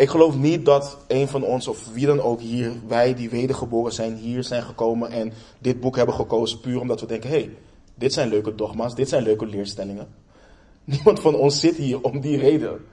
[0.00, 3.92] Ik geloof niet dat een van ons, of wie dan ook hier, wij die wedergeboren
[3.92, 7.56] zijn, hier zijn gekomen en dit boek hebben gekozen puur omdat we denken, hé, hey,
[7.94, 10.08] dit zijn leuke dogma's, dit zijn leuke leerstellingen.
[10.84, 12.84] Niemand van ons zit hier om die reden.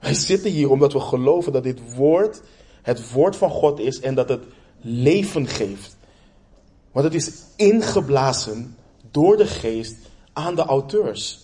[0.00, 2.42] Wij zitten hier omdat we geloven dat dit woord
[2.82, 4.44] het woord van God is en dat het
[4.80, 5.96] leven geeft.
[6.92, 8.76] Want het is ingeblazen
[9.10, 9.96] door de geest
[10.32, 11.41] aan de auteurs.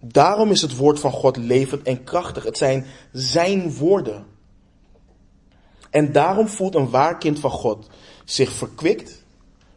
[0.00, 2.44] Daarom is het woord van God levend en krachtig.
[2.44, 4.26] Het zijn zijn woorden.
[5.90, 7.88] En daarom voelt een waar kind van God
[8.24, 9.24] zich verkwikt,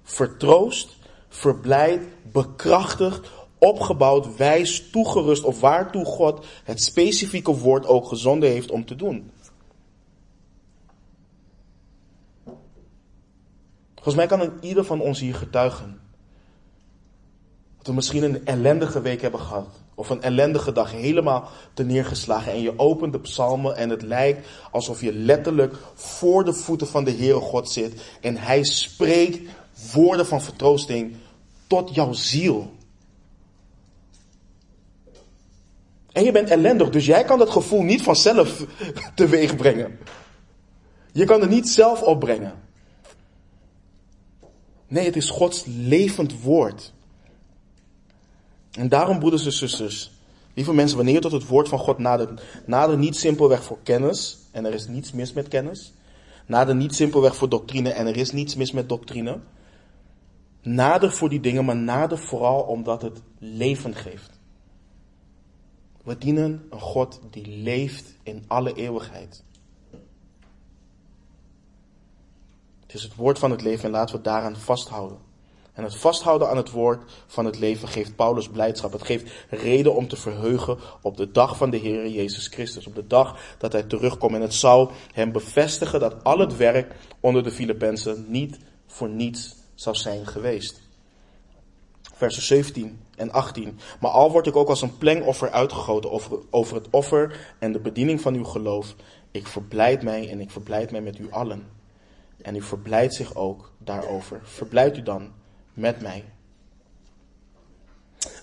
[0.04, 0.98] vertroost,
[1.30, 2.02] verblijd,
[2.32, 8.96] bekrachtigd, opgebouwd, wijs, toegerust of waartoe God het specifieke woord ook gezonden heeft om te
[8.96, 9.32] doen.
[13.96, 16.02] Volgens mij kan ieder van ons hier getuigen.
[17.78, 22.52] Dat we misschien een ellendige week hebben gehad of een ellendige dag helemaal te neergeslagen.
[22.52, 27.04] En je opent de psalmen en het lijkt alsof je letterlijk voor de voeten van
[27.04, 28.02] de Heere God zit.
[28.22, 29.39] En hij spreekt
[29.93, 31.16] woorden van vertroosting
[31.68, 32.74] tot jouw ziel.
[36.12, 38.66] En je bent ellendig, dus jij kan dat gevoel niet vanzelf
[39.16, 39.99] teweeg brengen.
[41.12, 42.54] Je kan het niet zelf opbrengen.
[44.88, 46.93] Nee, het is Gods levend woord.
[48.72, 50.12] En daarom, broeders en zusters,
[50.54, 54.38] lieve mensen, wanneer je tot het woord van God nadert, nader niet simpelweg voor kennis,
[54.52, 55.94] en er is niets mis met kennis.
[56.46, 59.40] Nader niet simpelweg voor doctrine, en er is niets mis met doctrine.
[60.62, 64.40] Nader voor die dingen, maar nader vooral omdat het leven geeft.
[66.04, 69.44] We dienen een God die leeft in alle eeuwigheid.
[72.82, 75.18] Het is het woord van het leven en laten we daaraan vasthouden.
[75.74, 78.92] En het vasthouden aan het woord van het leven geeft Paulus blijdschap.
[78.92, 82.88] Het geeft reden om te verheugen op de dag van de Heer Jezus Christus.
[82.88, 84.36] Op de dag dat hij terugkomt.
[84.36, 89.56] En het zal hem bevestigen dat al het werk onder de Filippenzen niet voor niets
[89.76, 90.82] zou zijn geweest.
[92.14, 93.80] Versen 17 en 18.
[94.00, 97.80] Maar al word ik ook als een plengoffer uitgegoten over, over het offer en de
[97.80, 98.96] bediening van uw geloof.
[99.32, 101.68] Ik verblijd mij en ik verblijd mij met u allen.
[102.42, 104.40] En u verblijdt zich ook daarover.
[104.44, 105.32] Verblijd u dan
[105.74, 106.24] met mij.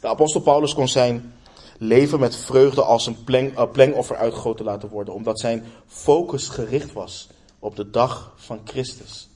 [0.01, 1.33] De apostel Paulus kon zijn
[1.79, 7.29] leven met vreugde als een uh, plengoffer uitgegoten laten worden, omdat zijn focus gericht was
[7.59, 9.29] op de dag van Christus.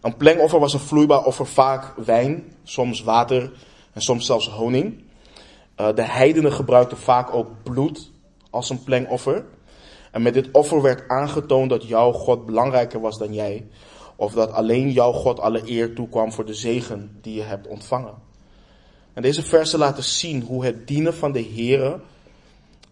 [0.00, 3.52] Een plengoffer was een vloeibaar offer, vaak wijn, soms water
[3.92, 5.02] en soms zelfs honing.
[5.80, 8.10] Uh, de heidenen gebruikten vaak ook bloed
[8.50, 9.44] als een plengoffer.
[10.10, 13.66] En met dit offer werd aangetoond dat jouw God belangrijker was dan jij.
[14.24, 18.14] Of dat alleen jouw God alle eer toekwam voor de zegen die je hebt ontvangen.
[19.12, 22.00] En deze versen laten zien hoe het dienen van de Here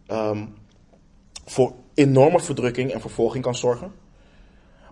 [0.08, 0.54] um,
[1.44, 3.92] voor enorme verdrukking en vervolging kan zorgen.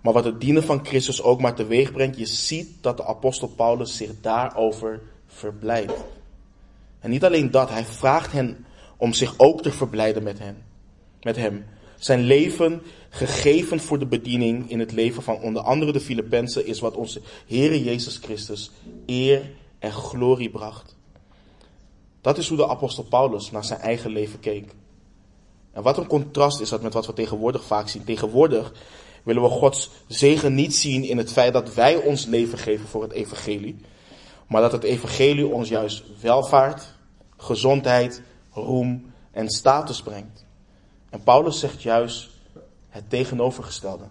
[0.02, 3.48] Maar wat het dienen van Christus ook maar teweeg brengt, je ziet dat de apostel
[3.48, 6.04] Paulus zich daarover verblijdt.
[7.00, 8.66] En niet alleen dat, hij vraagt hen
[8.96, 10.62] om zich ook te verblijden met hen.
[11.22, 11.64] Met hem.
[12.00, 16.80] Zijn leven gegeven voor de bediening in het leven van onder andere de Filippenzen is
[16.80, 18.70] wat onze Heere Jezus Christus
[19.06, 20.96] eer en glorie bracht.
[22.20, 24.74] Dat is hoe de apostel Paulus naar zijn eigen leven keek.
[25.72, 28.04] En wat een contrast is dat met wat we tegenwoordig vaak zien.
[28.04, 28.72] Tegenwoordig
[29.22, 33.02] willen we Gods zegen niet zien in het feit dat wij ons leven geven voor
[33.02, 33.76] het evangelie.
[34.46, 36.94] Maar dat het evangelie ons juist welvaart,
[37.36, 40.48] gezondheid, roem en status brengt.
[41.10, 42.30] En Paulus zegt juist
[42.88, 44.04] het tegenovergestelde.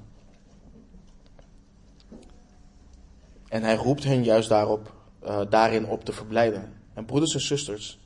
[3.48, 4.94] En hij roept hen juist daarop,
[5.24, 6.74] uh, daarin op te verblijden.
[6.94, 8.00] En broeders en zusters,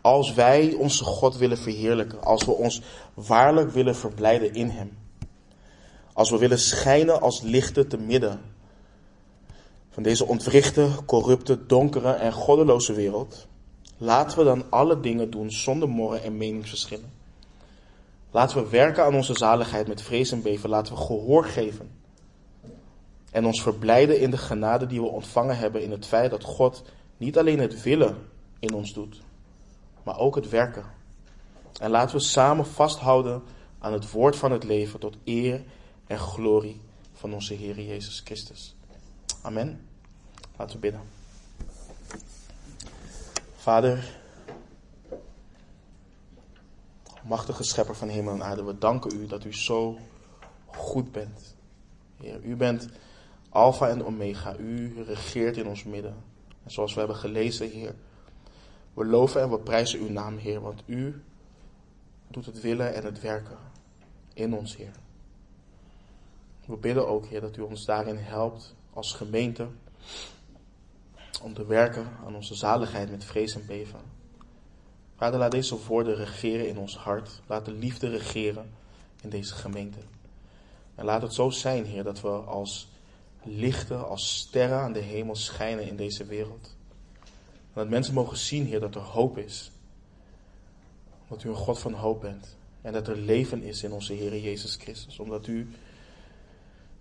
[0.00, 2.82] als wij onze God willen verheerlijken, als we ons
[3.14, 4.96] waarlijk willen verblijden in Hem,
[6.12, 8.40] als we willen schijnen als lichten te midden
[9.90, 13.46] van deze ontwrichte, corrupte, donkere en goddeloze wereld,
[13.96, 17.17] laten we dan alle dingen doen zonder morren en meningsverschillen.
[18.30, 20.70] Laten we werken aan onze zaligheid met vrees en beven.
[20.70, 21.90] Laten we gehoor geven.
[23.30, 26.82] En ons verblijden in de genade die we ontvangen hebben in het feit dat God
[27.16, 28.16] niet alleen het willen
[28.58, 29.20] in ons doet,
[30.02, 30.84] maar ook het werken.
[31.80, 33.42] En laten we samen vasthouden
[33.78, 35.62] aan het woord van het leven tot eer
[36.06, 36.80] en glorie
[37.12, 38.74] van onze Heer Jezus Christus.
[39.42, 39.88] Amen.
[40.56, 41.00] Laten we bidden.
[43.56, 44.20] Vader,
[47.24, 49.98] Machtige schepper van hemel en aarde, we danken u dat u zo
[50.66, 51.56] goed bent.
[52.16, 52.88] Heer, u bent
[53.48, 54.56] Alpha en Omega.
[54.56, 56.14] U regeert in ons midden.
[56.64, 57.94] En zoals we hebben gelezen, Heer,
[58.94, 61.22] we loven en we prijzen uw naam, Heer, want u
[62.28, 63.58] doet het willen en het werken
[64.34, 64.92] in ons, Heer.
[66.66, 69.68] We bidden ook, Heer, dat u ons daarin helpt als gemeente
[71.42, 74.00] om te werken aan onze zaligheid met vrees en beven.
[75.18, 77.40] Vader, laat deze woorden regeren in ons hart.
[77.46, 78.70] Laat de liefde regeren
[79.22, 79.98] in deze gemeente.
[80.94, 82.88] En laat het zo zijn, Heer, dat we als
[83.42, 86.76] lichten, als sterren aan de hemel schijnen in deze wereld.
[87.72, 89.70] Dat mensen mogen zien, Heer, dat er hoop is.
[91.28, 92.56] Omdat u een God van hoop bent.
[92.82, 95.18] En dat er leven is in onze Heer Jezus Christus.
[95.18, 95.70] Omdat u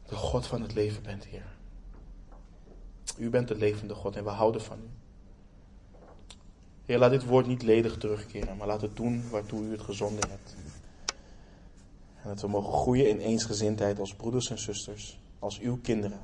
[0.07, 1.45] de God van het leven bent, Heer.
[3.17, 5.06] U bent de levende God en we houden van u.
[6.87, 10.29] Heer, laat dit woord niet ledig terugkeren, maar laat het doen waartoe u het gezonden
[10.29, 10.55] hebt.
[12.21, 16.19] En dat we mogen groeien in eensgezindheid als broeders en zusters, als uw kinderen.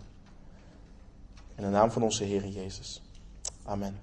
[1.56, 3.02] In de naam van onze Heer Jezus.
[3.64, 4.00] Amen.